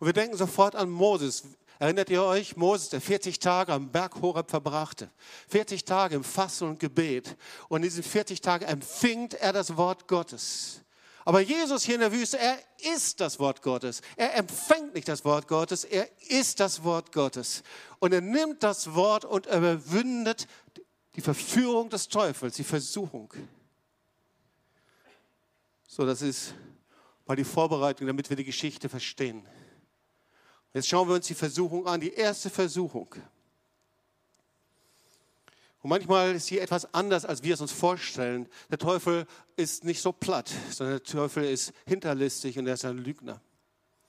[0.00, 1.44] Und wir denken sofort an Moses.
[1.78, 2.56] Erinnert ihr euch?
[2.56, 5.12] Moses, der 40 Tage am Berg Horeb verbrachte.
[5.46, 7.36] 40 Tage im Fasten und Gebet.
[7.68, 10.80] Und in diesen 40 Tagen empfängt er das Wort Gottes.
[11.24, 12.58] Aber Jesus hier in der Wüste, er
[12.96, 14.00] ist das Wort Gottes.
[14.16, 17.62] Er empfängt nicht das Wort Gottes, er ist das Wort Gottes.
[18.00, 20.48] Und er nimmt das Wort und überwindet
[21.14, 23.32] die Verführung des Teufels, die Versuchung.
[25.90, 26.54] So, das ist
[27.26, 29.42] mal die Vorbereitung, damit wir die Geschichte verstehen.
[30.74, 33.08] Jetzt schauen wir uns die Versuchung an, die erste Versuchung.
[35.80, 38.48] Und manchmal ist sie etwas anders, als wir es uns vorstellen.
[38.70, 42.98] Der Teufel ist nicht so platt, sondern der Teufel ist hinterlistig und er ist ein
[42.98, 43.40] Lügner.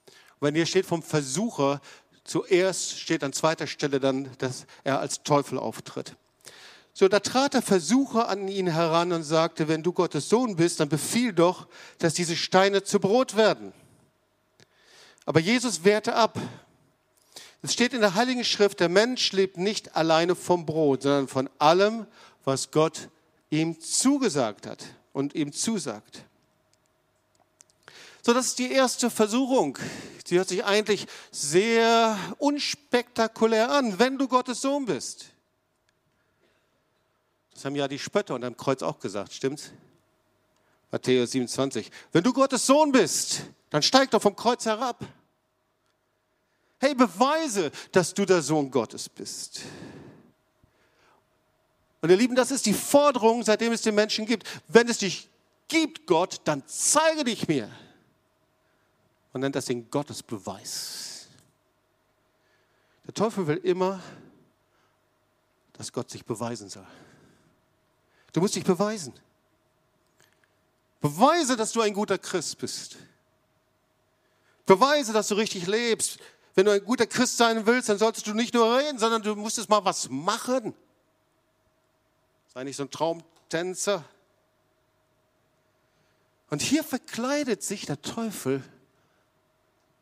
[0.06, 1.80] Und wenn hier steht vom Versucher,
[2.26, 6.18] zuerst steht an zweiter Stelle dann, dass er als Teufel auftritt.
[6.94, 10.80] So, da trat der Versucher an ihn heran und sagte, wenn du Gottes Sohn bist,
[10.80, 13.74] dann befiehl doch, dass diese Steine zu Brot werden.
[15.26, 16.40] Aber Jesus wehrte ab.
[17.62, 21.50] Es steht in der Heiligen Schrift, der Mensch lebt nicht alleine vom Brot, sondern von
[21.60, 22.08] allem,
[22.46, 23.10] was Gott
[23.50, 26.24] ihm zugesagt hat und ihm zusagt.
[28.22, 29.78] So, das ist die erste Versuchung.
[30.26, 35.26] Sie hört sich eigentlich sehr unspektakulär an, wenn du Gottes Sohn bist.
[37.60, 39.72] Das haben ja die Spötter unter dem Kreuz auch gesagt, stimmt's?
[40.92, 41.92] Matthäus 27.
[42.14, 45.06] Wenn du Gottes Sohn bist, dann steig doch vom Kreuz herab.
[46.80, 49.64] Hey, beweise, dass du der Sohn Gottes bist.
[52.00, 54.48] Und ihr Lieben, das ist die Forderung, seitdem es den Menschen gibt.
[54.70, 55.28] Wenn es dich
[55.68, 57.70] gibt, Gott, dann zeige dich mir.
[59.34, 61.28] Man nennt das den Gottesbeweis.
[63.06, 64.02] Der Teufel will immer,
[65.74, 66.88] dass Gott sich beweisen soll.
[68.34, 69.14] Du musst dich beweisen.
[71.02, 72.98] Beweise, dass du ein guter Christ bist.
[74.66, 76.20] Beweise, dass du richtig lebst.
[76.56, 79.36] Wenn du ein guter Christ sein willst, dann solltest du nicht nur reden, sondern du
[79.36, 80.74] musstest mal was machen.
[82.54, 84.04] Sei nicht so ein Traumtänzer.
[86.50, 88.64] Und hier verkleidet sich der Teufel,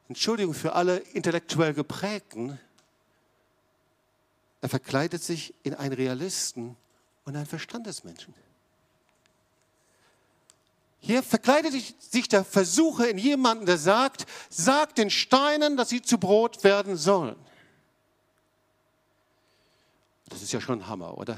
[0.07, 2.59] Entschuldigung für alle intellektuell geprägten,
[4.61, 6.75] er verkleidet sich in einen Realisten
[7.27, 8.33] und ein Verstandesmenschen.
[10.99, 16.17] Hier verkleidet sich der Versucher in jemanden, der sagt, sagt den Steinen, dass sie zu
[16.17, 17.35] Brot werden sollen.
[20.29, 21.37] Das ist ja schon ein Hammer, oder?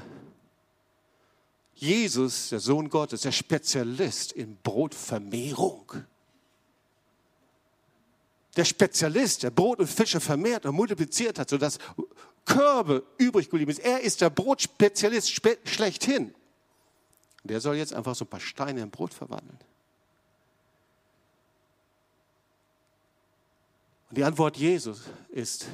[1.74, 5.92] Jesus, der Sohn Gottes, der Spezialist in Brotvermehrung.
[8.56, 11.78] Der Spezialist, der Brot und Fische vermehrt und multipliziert hat, sodass
[12.44, 13.80] Körbe übrig geblieben ist.
[13.80, 15.30] Er ist der Brotspezialist
[15.64, 16.34] schlechthin.
[17.44, 19.58] Der soll jetzt einfach so ein paar Steine in Brot verwandeln.
[24.10, 25.66] Und die Antwort Jesus ist,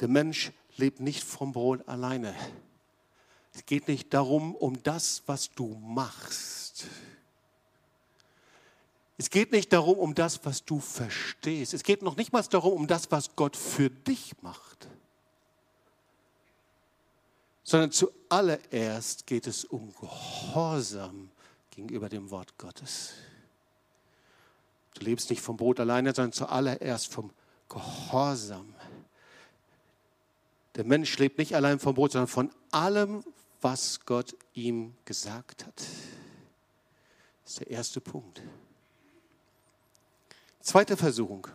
[0.00, 2.34] der Mensch lebt nicht vom Brot alleine.
[3.54, 6.86] Es geht nicht darum, um das, was du machst.
[9.18, 11.72] Es geht nicht darum, um das, was du verstehst.
[11.72, 14.88] Es geht noch nicht mal darum, um das, was Gott für dich macht.
[17.64, 21.30] Sondern zuallererst geht es um Gehorsam
[21.70, 23.14] gegenüber dem Wort Gottes.
[24.94, 27.30] Du lebst nicht vom Brot alleine, sondern zuallererst vom
[27.68, 28.74] Gehorsam.
[30.74, 33.24] Der Mensch lebt nicht allein vom Brot, sondern von allem,
[33.62, 35.76] was Gott ihm gesagt hat.
[37.44, 38.42] Das ist der erste Punkt.
[40.66, 41.46] Zweite Versuchung.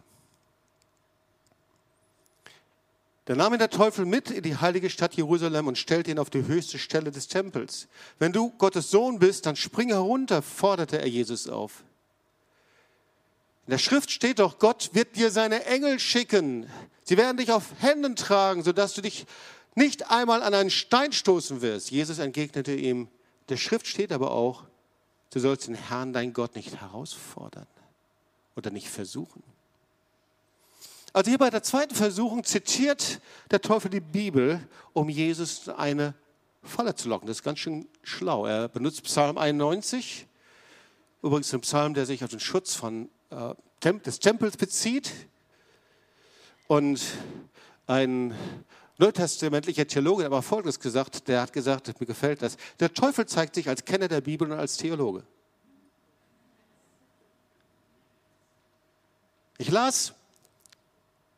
[3.26, 6.30] Da nahm ihn der Teufel mit in die heilige Stadt Jerusalem und stellte ihn auf
[6.30, 7.89] die höchste Stelle des Tempels.
[8.19, 11.84] Wenn du Gottes Sohn bist, dann spring herunter, forderte er Jesus auf.
[13.67, 16.69] In der Schrift steht doch, Gott wird dir seine Engel schicken.
[17.04, 19.26] Sie werden dich auf Händen tragen, sodass du dich
[19.76, 21.91] nicht einmal an einen Stein stoßen wirst.
[21.91, 23.10] Jesus entgegnete ihm,
[23.50, 24.63] der Schrift steht aber auch,
[25.34, 27.67] du sollst den Herrn, dein Gott, nicht herausfordern
[28.62, 29.43] oder nicht versuchen.
[31.13, 33.19] Also hier bei der zweiten Versuchung zitiert
[33.50, 36.13] der Teufel die Bibel, um Jesus eine
[36.63, 37.28] Falle zu locken.
[37.28, 38.45] Das ist ganz schön schlau.
[38.45, 40.26] Er benutzt Psalm 91,
[41.21, 45.12] übrigens ein Psalm, der sich auf den Schutz von, äh, des Tempels bezieht.
[46.67, 47.02] Und
[47.88, 48.34] ein
[48.97, 53.56] neutestamentlicher Theologe hat aber Folgendes gesagt, der hat gesagt, mir gefällt das, der Teufel zeigt
[53.56, 55.24] sich als Kenner der Bibel und als Theologe.
[59.62, 60.15] Ich las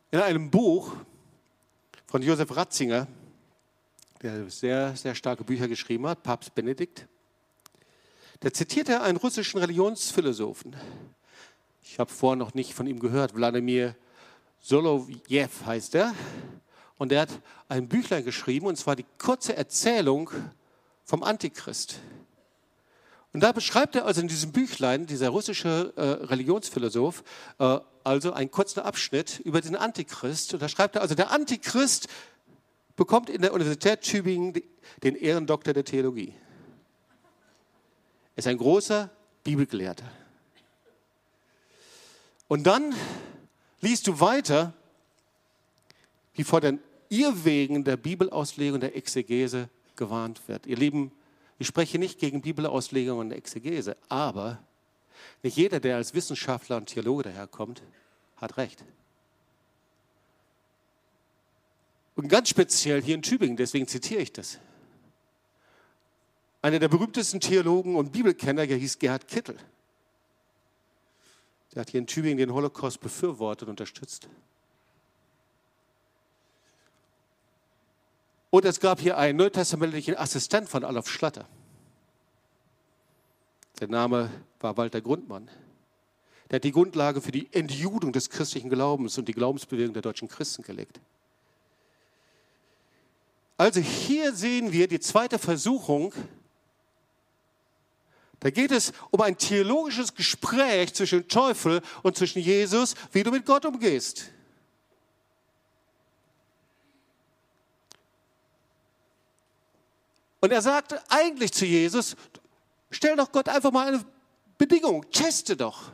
[0.10, 0.94] in einem Buch
[2.06, 3.06] von Josef Ratzinger,
[4.22, 7.06] der sehr, sehr starke Bücher geschrieben hat, Papst Benedikt,
[8.40, 10.74] da zitiert er einen russischen Religionsphilosophen.
[11.84, 13.94] Ich habe vorher noch nicht von ihm gehört, Wladimir
[14.62, 16.16] Solovjew heißt er.
[16.98, 20.30] Und er hat ein Büchlein geschrieben, und zwar die kurze Erzählung
[21.04, 22.00] vom Antichrist.
[23.34, 27.22] Und da beschreibt er also in diesem Büchlein, dieser russische äh, Religionsphilosoph,
[27.60, 30.54] äh, also einen kurzen Abschnitt über den Antichrist.
[30.54, 32.08] Und da schreibt er also, der Antichrist
[32.96, 34.54] bekommt in der Universität Tübingen
[35.04, 36.34] den Ehrendoktor der Theologie.
[38.36, 39.10] Er ist ein großer
[39.44, 40.10] Bibelgelehrter.
[42.48, 42.94] Und dann
[43.82, 44.74] liest du weiter,
[46.34, 50.66] wie vor den Irrwegen der Bibelauslegung der Exegese gewarnt wird.
[50.66, 51.12] Ihr Lieben,
[51.60, 54.64] ich spreche nicht gegen Bibelauslegung und Exegese, aber
[55.42, 57.82] nicht jeder, der als Wissenschaftler und Theologe daherkommt,
[58.38, 58.84] hat recht.
[62.16, 64.60] Und ganz speziell hier in Tübingen, deswegen zitiere ich das.
[66.62, 69.58] Einer der berühmtesten Theologen und Bibelkenner der hieß Gerhard Kittel.
[71.74, 74.30] Der hat hier in Tübingen den Holocaust befürwortet und unterstützt.
[78.52, 81.48] Und es gab hier einen neutestamentlichen Assistent von Adolf Schlatter.
[83.84, 84.30] Der Name
[84.62, 85.52] war Walter Grundmann.
[86.50, 90.30] Der hat die Grundlage für die Entjudung des christlichen Glaubens und die Glaubensbewegung der deutschen
[90.30, 91.02] Christen gelegt.
[93.58, 96.14] Also hier sehen wir die zweite Versuchung.
[98.40, 103.46] Da geht es um ein theologisches Gespräch zwischen Teufel und zwischen Jesus, wie du mit
[103.46, 104.32] Gott umgehst.
[110.40, 112.16] Und er sagte eigentlich zu Jesus,
[112.94, 114.06] stell doch Gott einfach mal eine
[114.58, 115.92] Bedingung, teste doch,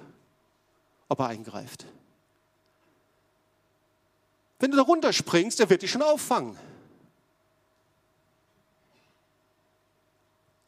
[1.07, 1.85] ob er eingreift.
[4.59, 6.57] Wenn du da runterspringst, er wird dich schon auffangen.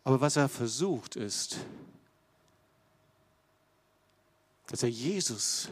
[0.03, 1.57] Aber was er versucht ist,
[4.67, 5.69] dass er Jesus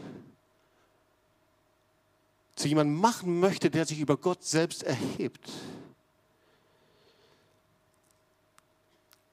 [2.54, 5.50] zu jemandem machen möchte, der sich über Gott selbst erhebt.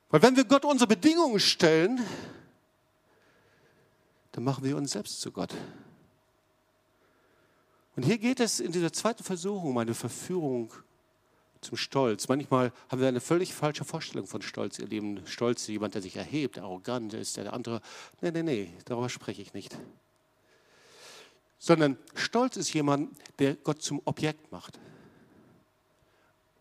[0.10, 2.00] Weil wenn wir Gott unsere Bedingungen stellen,
[4.32, 5.54] dann machen wir uns selbst zu Gott.
[7.96, 10.72] Und hier geht es in dieser zweiten Versuchung um eine Verführung
[11.62, 12.28] zum Stolz.
[12.28, 15.26] Manchmal haben wir eine völlig falsche Vorstellung von Stolz, ihr Lieben.
[15.26, 17.82] Stolz ist jemand, der sich erhebt, arrogant ist, der andere.
[18.22, 19.76] Nee, nee, nee, darüber spreche ich nicht.
[21.58, 24.80] Sondern Stolz ist jemand, der Gott zum Objekt macht.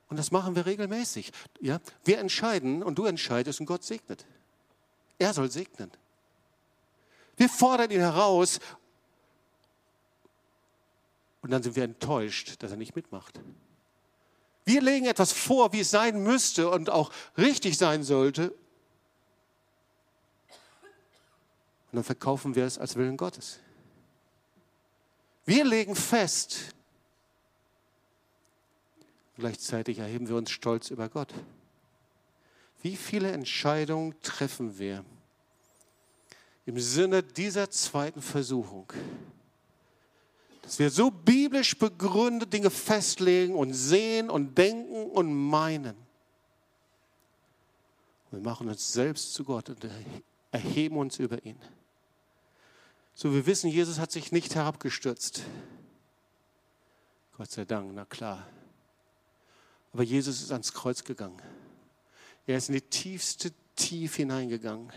[0.08, 1.32] Und das machen wir regelmäßig.
[1.60, 1.80] Ja?
[2.04, 4.24] Wir entscheiden und du entscheidest und Gott segnet.
[5.18, 5.90] Er soll segnen.
[7.36, 8.60] Wir fordern ihn heraus
[11.42, 13.40] und dann sind wir enttäuscht, dass er nicht mitmacht.
[14.64, 18.50] Wir legen etwas vor, wie es sein müsste und auch richtig sein sollte.
[21.92, 23.60] Und dann verkaufen wir es als Willen Gottes.
[25.44, 26.74] Wir legen fest,
[29.36, 31.32] Gleichzeitig erheben wir uns stolz über Gott.
[32.82, 35.04] Wie viele Entscheidungen treffen wir
[36.64, 38.92] im Sinne dieser zweiten Versuchung?
[40.62, 45.94] Dass wir so biblisch begründet Dinge festlegen und sehen und denken und meinen.
[48.30, 49.88] Wir machen uns selbst zu Gott und
[50.50, 51.58] erheben uns über ihn.
[53.14, 55.42] So, wir wissen, Jesus hat sich nicht herabgestürzt.
[57.36, 58.46] Gott sei Dank, na klar.
[59.96, 61.40] Aber Jesus ist ans Kreuz gegangen.
[62.46, 64.92] Er ist in die tiefste Tiefe hineingegangen.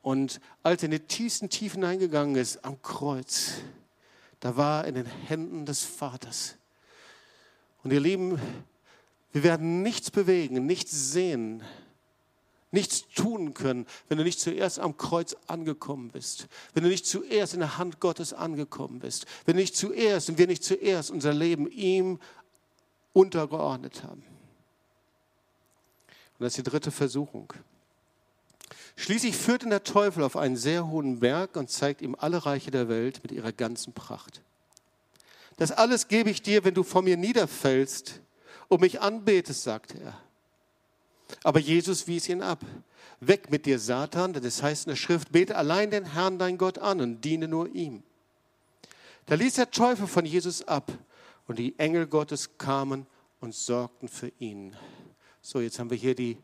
[0.00, 3.54] Und als er in die tiefsten Tiefe hineingegangen ist, am Kreuz,
[4.38, 6.54] da war er in den Händen des Vaters.
[7.82, 8.40] Und ihr Lieben,
[9.32, 11.64] wir werden nichts bewegen, nichts sehen,
[12.70, 17.54] nichts tun können, wenn du nicht zuerst am Kreuz angekommen bist, wenn du nicht zuerst
[17.54, 21.34] in der Hand Gottes angekommen bist, wenn du nicht zuerst und wir nicht zuerst unser
[21.34, 22.20] Leben ihm
[23.12, 24.22] untergeordnet haben.
[26.38, 27.52] Und das ist die dritte Versuchung.
[28.96, 32.70] Schließlich führt ihn der Teufel auf einen sehr hohen Berg und zeigt ihm alle Reiche
[32.70, 34.42] der Welt mit ihrer ganzen Pracht.
[35.56, 38.20] Das alles gebe ich dir, wenn du vor mir niederfällst
[38.68, 40.18] und mich anbetest, sagte er.
[41.44, 42.64] Aber Jesus wies ihn ab.
[43.20, 46.58] Weg mit dir, Satan, denn es heißt in der Schrift, bete allein den Herrn, dein
[46.58, 48.02] Gott an und diene nur ihm.
[49.26, 50.90] Da ließ der Teufel von Jesus ab
[51.52, 53.06] und die Engel Gottes kamen
[53.40, 54.74] und sorgten für ihn.
[55.42, 56.38] So, jetzt haben wir hier die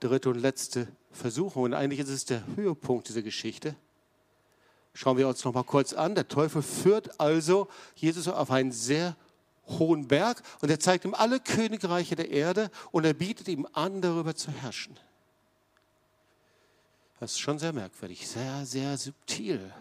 [0.00, 3.76] dritte und letzte Versuchung und eigentlich ist es der Höhepunkt dieser Geschichte.
[4.94, 6.14] Schauen wir uns noch mal kurz an.
[6.14, 9.16] Der Teufel führt also Jesus auf einen sehr
[9.66, 14.00] hohen Berg und er zeigt ihm alle Königreiche der Erde und er bietet ihm an,
[14.00, 14.98] darüber zu herrschen.
[17.20, 19.74] Das ist schon sehr merkwürdig, sehr, sehr subtil.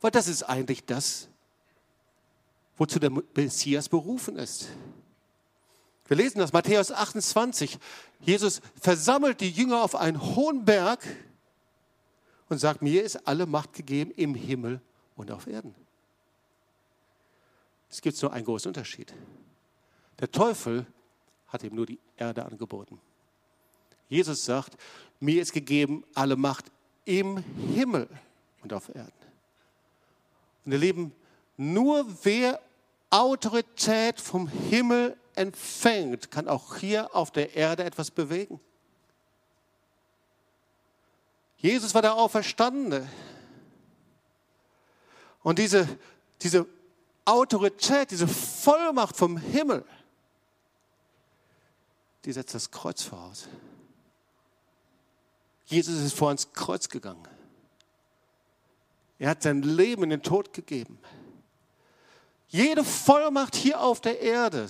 [0.00, 1.28] Weil das ist eigentlich das,
[2.80, 4.70] wozu der Messias berufen ist.
[6.08, 7.78] Wir lesen das, Matthäus 28.
[8.20, 11.06] Jesus versammelt die Jünger auf einen hohen Berg
[12.48, 14.80] und sagt, mir ist alle Macht gegeben im Himmel
[15.14, 15.74] und auf Erden.
[17.90, 19.12] Es gibt nur einen großen Unterschied.
[20.18, 20.86] Der Teufel
[21.48, 22.98] hat ihm nur die Erde angeboten.
[24.08, 24.78] Jesus sagt,
[25.20, 26.64] mir ist gegeben alle Macht
[27.04, 28.08] im Himmel
[28.62, 29.12] und auf Erden.
[30.64, 31.12] Und ihr Lieben,
[31.58, 32.58] nur wer
[33.10, 38.60] Autorität vom Himmel empfängt, kann auch hier auf der Erde etwas bewegen.
[41.58, 43.08] Jesus war der Auferstandene.
[45.42, 45.88] Und diese,
[46.42, 46.66] diese
[47.24, 49.84] Autorität, diese Vollmacht vom Himmel,
[52.24, 53.48] die setzt das Kreuz voraus.
[55.66, 57.26] Jesus ist vor ans Kreuz gegangen.
[59.18, 60.98] Er hat sein Leben in den Tod gegeben.
[62.50, 64.68] Jede Vollmacht hier auf der Erde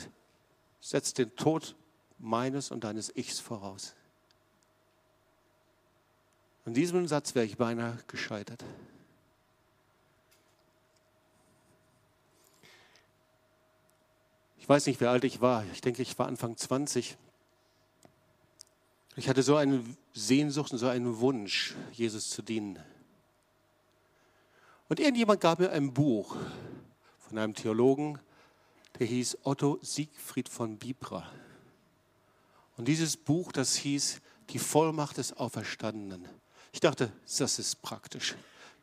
[0.81, 1.75] setzt den Tod
[2.19, 3.95] meines und deines Ichs voraus.
[6.67, 8.63] An diesem Satz wäre ich beinahe gescheitert.
[14.59, 15.65] Ich weiß nicht, wie alt ich war.
[15.73, 17.17] Ich denke, ich war Anfang 20.
[19.17, 22.79] Ich hatte so eine Sehnsucht und so einen Wunsch, Jesus zu dienen.
[24.91, 26.37] Und irgendjemand gab mir ein Buch
[27.31, 28.19] von einem Theologen,
[28.99, 31.31] der hieß Otto Siegfried von Bibra.
[32.77, 36.29] Und dieses Buch, das hieß Die Vollmacht des Auferstandenen.
[36.73, 38.35] Ich dachte, das ist praktisch.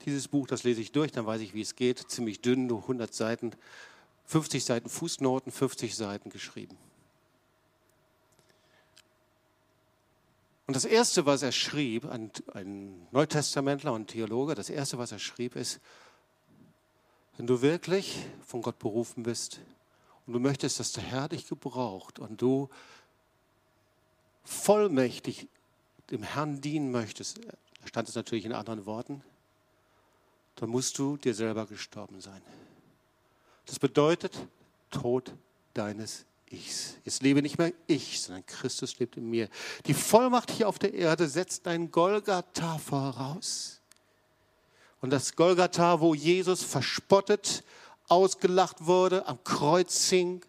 [0.05, 2.09] Dieses Buch, das lese ich durch, dann weiß ich, wie es geht.
[2.09, 3.51] Ziemlich dünn, nur 100 Seiten,
[4.27, 6.77] 50 Seiten Fußnoten, 50 Seiten geschrieben.
[10.67, 15.57] Und das Erste, was er schrieb, ein, Neutestamentler und Theologe, das Erste, was er schrieb,
[15.57, 15.81] ist,
[17.37, 19.59] wenn du wirklich von Gott berufen bist
[20.25, 22.69] und du möchtest, dass der Herr dich gebraucht und du
[24.43, 25.47] vollmächtig
[26.09, 27.39] dem Herrn dienen möchtest,
[27.85, 29.21] stand es natürlich in anderen Worten,
[30.55, 32.41] dann musst du dir selber gestorben sein.
[33.65, 34.37] Das bedeutet
[34.89, 35.33] Tod
[35.73, 36.95] deines Ichs.
[37.03, 39.49] Jetzt lebe nicht mehr ich, sondern Christus lebt in mir.
[39.85, 43.76] Die Vollmacht hier auf der Erde setzt ein Golgatha voraus.
[45.01, 47.63] Und das Golgatha, wo Jesus verspottet,
[48.07, 50.43] ausgelacht wurde, am Kreuz hing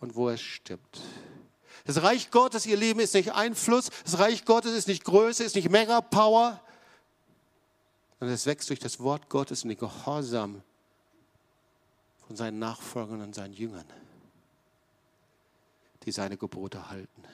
[0.00, 1.00] und wo er stirbt.
[1.84, 3.90] Das Reich Gottes, ihr Lieben, ist nicht Einfluss.
[4.04, 6.60] Das Reich Gottes ist nicht Größe, ist nicht Mega-Power.
[8.18, 10.62] Sondern es wächst durch das Wort Gottes in den Gehorsam
[12.26, 13.86] von seinen Nachfolgern und seinen Jüngern,
[16.04, 17.24] die seine Gebote halten.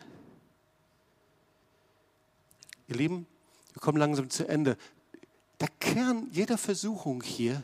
[2.88, 3.26] Ihr Lieben,
[3.78, 4.76] wir kommen langsam zu Ende.
[5.60, 7.62] Der Kern jeder Versuchung hier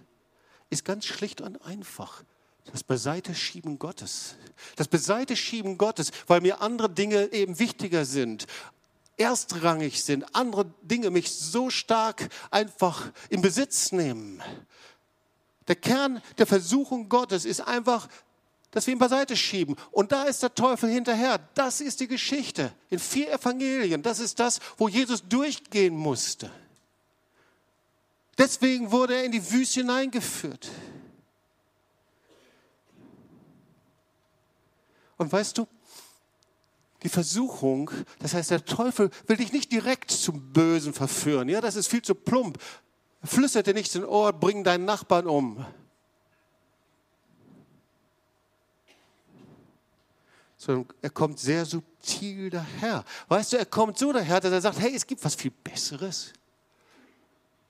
[0.71, 2.23] ist ganz schlicht und einfach.
[2.71, 4.37] Das Beiseiteschieben Gottes.
[4.77, 8.47] Das Beiseiteschieben Gottes, weil mir andere Dinge eben wichtiger sind,
[9.17, 14.41] erstrangig sind, andere Dinge mich so stark einfach in Besitz nehmen.
[15.67, 18.07] Der Kern der Versuchung Gottes ist einfach,
[18.75, 19.77] dass wir ihn beiseite schieben.
[19.93, 21.39] Und da ist der Teufel hinterher.
[21.55, 24.03] Das ist die Geschichte in vier Evangelien.
[24.03, 26.51] Das ist das, wo Jesus durchgehen musste.
[28.37, 30.69] Deswegen wurde er in die Wüste hineingeführt.
[35.17, 35.69] Und weißt du,
[37.05, 41.49] die Versuchung, das heißt, der Teufel will dich nicht direkt zum Bösen verführen.
[41.49, 42.59] Ja, das ist viel zu plump.
[43.23, 45.65] Flüstert dir nicht ins Ohr, bring deinen Nachbarn um.
[50.65, 53.05] Sondern er kommt sehr subtil daher.
[53.29, 56.33] Weißt du, er kommt so daher, dass er sagt, hey, es gibt was viel Besseres.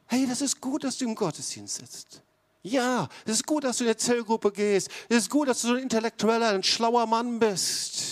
[0.06, 2.22] Hey, das ist gut, dass du im Gottesdienst sitzt.
[2.62, 4.88] Ja, es ist gut, dass du in der Zellgruppe gehst.
[5.08, 8.02] Es ist gut, dass du so ein intellektueller, ein schlauer Mann bist.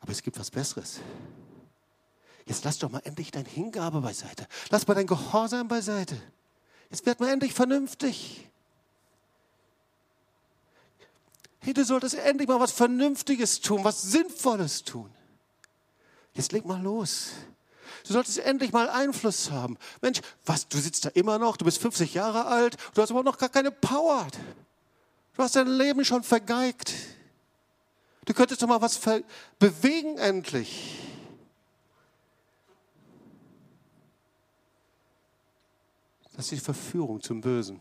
[0.00, 0.98] Aber es gibt was Besseres.
[2.44, 4.48] Jetzt lass doch mal endlich deine Hingabe beiseite.
[4.70, 6.20] Lass mal dein Gehorsam beiseite.
[6.94, 8.48] Jetzt wird man endlich vernünftig.
[11.58, 15.10] Hey, du solltest endlich mal was Vernünftiges tun, was Sinnvolles tun.
[16.34, 17.30] Jetzt leg mal los.
[18.06, 19.76] Du solltest endlich mal Einfluss haben.
[20.02, 23.26] Mensch, was, du sitzt da immer noch, du bist 50 Jahre alt, du hast überhaupt
[23.26, 24.28] noch gar keine Power.
[25.34, 26.94] Du hast dein Leben schon vergeigt.
[28.24, 29.00] Du könntest doch mal was
[29.58, 31.03] bewegen endlich.
[36.36, 37.78] Das ist die Verführung zum Bösen.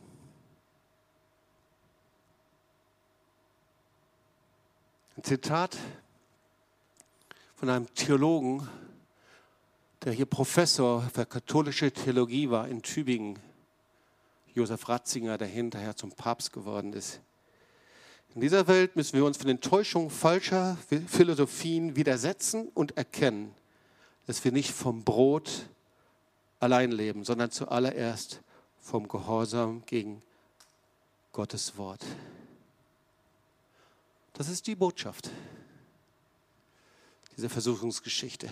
[5.17, 5.75] Ein Zitat
[7.55, 8.67] von einem Theologen,
[10.03, 13.39] der hier Professor für katholische Theologie war in Tübingen,
[14.53, 17.21] Josef Ratzinger, der hinterher zum Papst geworden ist.
[18.35, 20.77] In dieser Welt müssen wir uns von den Täuschungen falscher
[21.07, 23.55] Philosophien widersetzen und erkennen,
[24.27, 25.69] dass wir nicht vom Brot
[26.63, 28.41] allein leben, sondern zuallererst
[28.79, 30.21] vom Gehorsam gegen
[31.33, 32.03] Gottes Wort.
[34.31, 35.29] Das ist die Botschaft
[37.35, 38.49] dieser Versuchungsgeschichte.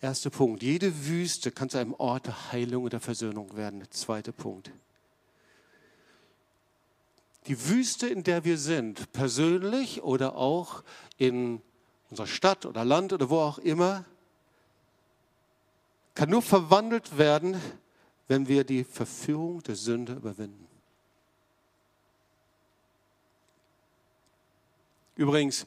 [0.00, 0.62] Erster Punkt.
[0.62, 3.84] Jede Wüste kann zu einem Ort der Heilung und der Versöhnung werden.
[3.90, 4.70] Zweiter Punkt.
[7.46, 10.82] Die Wüste, in der wir sind, persönlich oder auch
[11.16, 11.62] in
[12.10, 14.04] unserer Stadt oder Land oder wo auch immer,
[16.16, 17.60] kann nur verwandelt werden,
[18.26, 20.66] wenn wir die Verführung der Sünde überwinden.
[25.14, 25.66] Übrigens,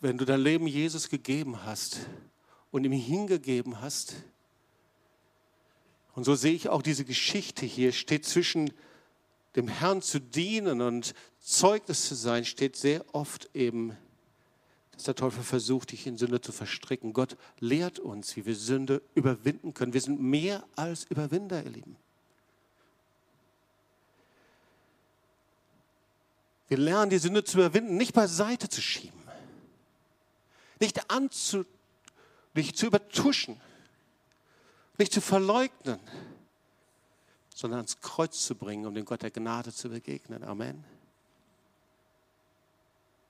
[0.00, 1.98] wenn du dein Leben Jesus gegeben hast
[2.70, 4.14] und ihm hingegeben hast,
[6.14, 8.72] und so sehe ich auch diese Geschichte hier, steht zwischen
[9.56, 13.96] dem Herrn zu dienen und Zeugnis zu sein, steht sehr oft eben
[14.96, 17.12] dass der Teufel versucht, dich in Sünde zu verstricken.
[17.12, 19.92] Gott lehrt uns, wie wir Sünde überwinden können.
[19.92, 21.96] Wir sind mehr als Überwinder, ihr Lieben.
[26.68, 29.22] Wir lernen, die Sünde zu überwinden, nicht beiseite zu schieben,
[30.80, 31.64] nicht anzu,
[32.54, 33.60] nicht zu übertuschen,
[34.98, 36.00] nicht zu verleugnen,
[37.54, 40.42] sondern ans Kreuz zu bringen, um dem Gott der Gnade zu begegnen.
[40.42, 40.82] Amen.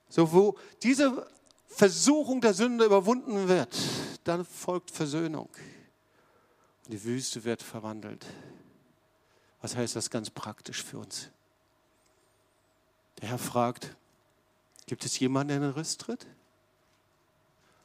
[0.09, 1.29] So, wo diese
[1.69, 3.77] Versuchung der Sünde überwunden wird,
[4.25, 5.49] dann folgt Versöhnung.
[6.85, 8.27] Und die Wüste wird verwandelt.
[9.61, 11.31] Was heißt das ganz praktisch für uns?
[13.21, 13.97] Der Herr fragt,
[14.87, 16.27] gibt es jemanden, der in den Riss tritt?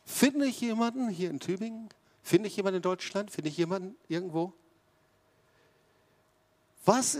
[0.05, 1.89] Finde ich jemanden hier in Tübingen?
[2.21, 3.32] Finde ich jemanden in Deutschland?
[3.32, 4.53] Finde ich jemanden irgendwo?
[6.86, 7.17] Was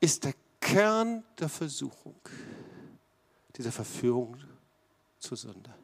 [0.00, 2.16] ist der Kern der Versuchung,
[3.56, 4.36] dieser Verführung
[5.26, 5.74] zur Sünde?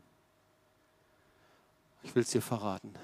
[2.05, 2.95] Ich will es dir verraten.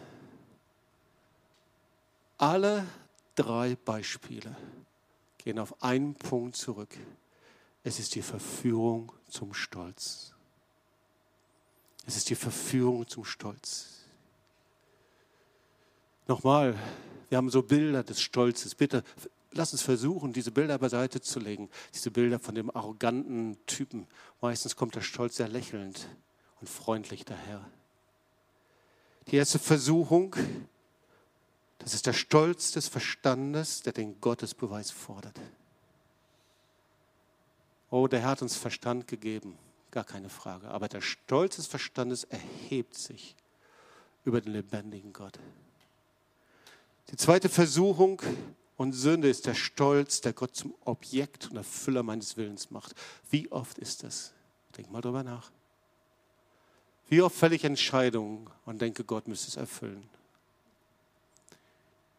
[2.36, 2.86] Alle
[3.34, 4.57] drei Beispiele
[5.39, 6.97] gehen auf einen Punkt zurück.
[7.82, 10.34] Es ist die Verführung zum Stolz.
[12.07, 14.05] Es ist die Verführung zum Stolz.
[16.26, 16.76] Nochmal,
[17.28, 18.74] wir haben so Bilder des Stolzes.
[18.74, 19.03] Bitte
[19.53, 21.68] lass uns versuchen, diese Bilder beiseite zu legen.
[21.95, 24.07] Diese Bilder von dem arroganten Typen.
[24.41, 26.09] Meistens kommt der Stolz sehr lächelnd
[26.61, 27.65] und freundlich daher.
[29.29, 30.35] Die erste Versuchung,
[31.79, 35.39] das ist der Stolz des Verstandes, der den Gottesbeweis fordert.
[37.91, 39.57] Oh, der Herr hat uns Verstand gegeben,
[39.91, 40.69] gar keine Frage.
[40.69, 43.35] Aber der Stolz des Verstandes erhebt sich
[44.25, 45.39] über den lebendigen Gott.
[47.11, 48.21] Die zweite Versuchung
[48.77, 52.95] und Sünde ist der Stolz, der Gott zum Objekt und Erfüller meines Willens macht.
[53.31, 54.33] Wie oft ist das?
[54.77, 55.51] Denk mal drüber nach.
[57.09, 60.09] Wie oft fälle ich Entscheidungen und denke, Gott müsste es erfüllen?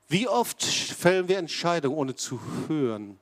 [0.08, 3.20] Wie oft fällen wir Entscheidungen, ohne zu hören,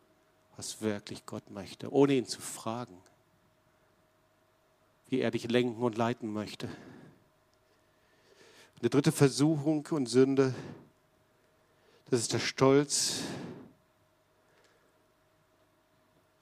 [0.55, 2.97] was wirklich Gott möchte, ohne ihn zu fragen,
[5.09, 6.69] wie er dich lenken und leiten möchte?
[8.79, 10.55] Eine dritte Versuchung und Sünde,
[12.09, 13.19] das ist der Stolz,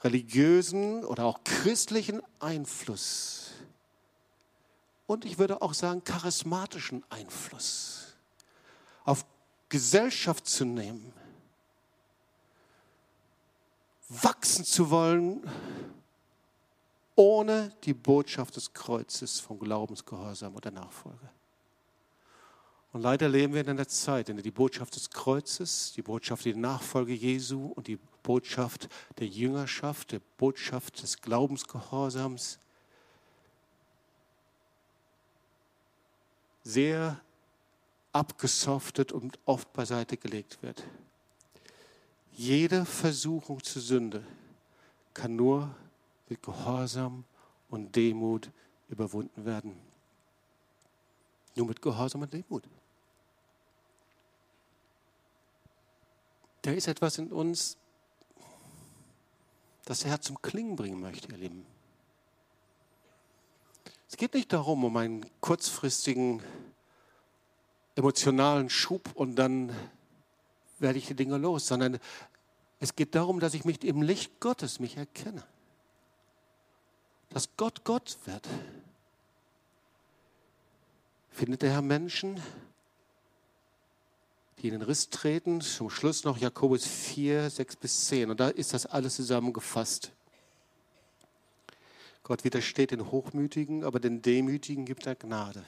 [0.03, 3.44] religiösen oder auch christlichen Einfluss
[5.07, 8.15] und ich würde auch sagen charismatischen Einfluss
[9.03, 9.25] auf
[9.69, 11.13] Gesellschaft zu nehmen,
[14.09, 15.43] wachsen zu wollen,
[17.15, 21.29] ohne die Botschaft des Kreuzes vom Glaubensgehorsam oder Nachfolge.
[22.91, 26.45] Und leider leben wir in einer Zeit, in der die Botschaft des Kreuzes, die Botschaft
[26.45, 28.87] der Nachfolge Jesu und die Botschaft
[29.19, 32.57] der Jüngerschaft, der Botschaft des Glaubensgehorsams
[36.65, 37.21] sehr
[38.11, 40.83] abgesoftet und oft beiseite gelegt wird.
[42.33, 44.25] Jede Versuchung zur Sünde
[45.13, 45.73] kann nur
[46.27, 47.23] mit Gehorsam
[47.69, 48.49] und Demut
[48.89, 49.77] überwunden werden.
[51.55, 52.63] Nur mit Gehorsam und Demut.
[56.63, 57.77] Da ist etwas in uns,
[59.85, 61.74] das der Herr zum Klingen bringen möchte, ihr Lieben.
[64.15, 66.41] Es geht nicht darum, um einen kurzfristigen
[67.95, 69.75] emotionalen Schub und dann
[70.79, 71.99] werde ich die Dinge los, sondern
[72.79, 75.43] es geht darum, dass ich mich im Licht Gottes mich erkenne.
[77.31, 78.47] Dass Gott Gott wird.
[81.29, 82.41] Findet der Herr Menschen,
[84.59, 85.59] die in den Riss treten?
[85.59, 88.31] Zum Schluss noch Jakobus 4, 6 bis 10.
[88.31, 90.13] Und da ist das alles zusammengefasst.
[92.25, 95.63] Gott widersteht den Hochmütigen, aber den Demütigen gibt er Gnade.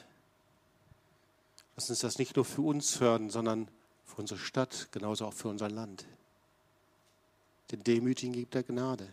[1.76, 3.68] Lass uns das nicht nur für uns hören, sondern
[4.04, 6.04] für unsere Stadt, genauso auch für unser Land.
[7.70, 9.08] Den Demütigen gibt er Gnade.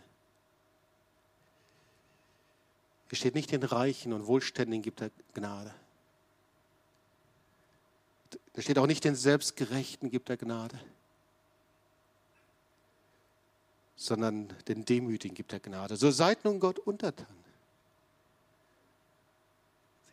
[3.12, 5.72] Es steht nicht den Reichen und Wohlständigen gibt er Gnade.
[8.54, 10.80] Da steht auch nicht den Selbstgerechten gibt er Gnade,
[13.96, 15.96] sondern den Demütigen gibt er Gnade.
[15.96, 17.26] So seid nun Gott untertan.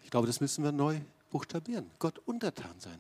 [0.04, 1.00] Ich glaube, das müssen wir neu
[1.32, 1.92] buchstabieren.
[2.00, 2.98] Gott untertan sein.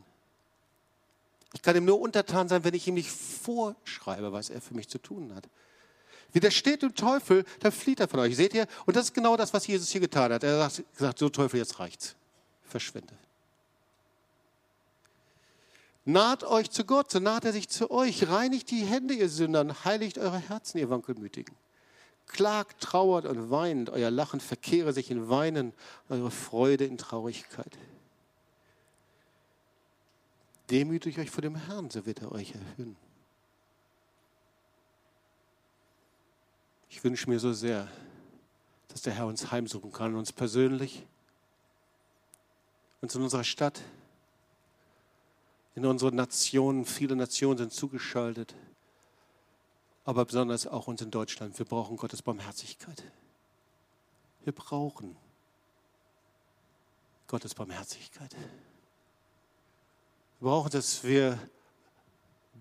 [1.53, 4.89] Ich kann ihm nur untertan sein, wenn ich ihm nicht vorschreibe, was er für mich
[4.89, 5.47] zu tun hat.
[6.33, 8.35] Widersteht dem Teufel, dann flieht er von euch.
[8.35, 8.67] Seht ihr?
[8.85, 10.43] Und das ist genau das, was Jesus hier getan hat.
[10.43, 12.15] Er hat gesagt, so Teufel, jetzt reicht's.
[12.63, 13.13] Verschwinde.
[16.05, 18.27] Naht euch zu Gott, so naht er sich zu euch.
[18.27, 19.85] Reinigt die Hände, ihr Sündern.
[19.85, 21.55] Heiligt eure Herzen, ihr Wankelmütigen.
[22.27, 23.89] Klagt, trauert und weint.
[23.89, 25.73] Euer Lachen verkehre sich in Weinen,
[26.09, 27.77] eure Freude in Traurigkeit.
[30.69, 32.95] Demütigt euch vor dem Herrn, so wird er euch erhöhen.
[36.89, 37.87] Ich wünsche mir so sehr,
[38.89, 41.05] dass der Herr uns heimsuchen kann, uns persönlich,
[43.01, 43.81] uns in unserer Stadt,
[45.75, 46.85] in unseren Nationen.
[46.85, 48.55] Viele Nationen sind zugeschaltet,
[50.05, 51.57] aber besonders auch uns in Deutschland.
[51.57, 53.03] Wir brauchen Gottes Barmherzigkeit.
[54.43, 55.15] Wir brauchen
[57.27, 58.35] Gottes Barmherzigkeit.
[60.39, 61.39] Wir brauchen, dass wir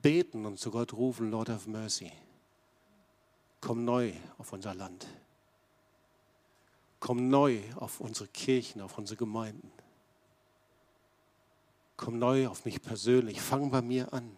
[0.01, 2.13] beten und zu Gott rufen, Lord of Mercy.
[3.61, 5.07] Komm neu auf unser Land.
[7.01, 9.73] Komm neu auf unsere Kirchen, auf unsere Gemeinden.
[12.05, 13.41] Komm neu auf mich persönlich.
[13.41, 14.37] Fang bei mir an.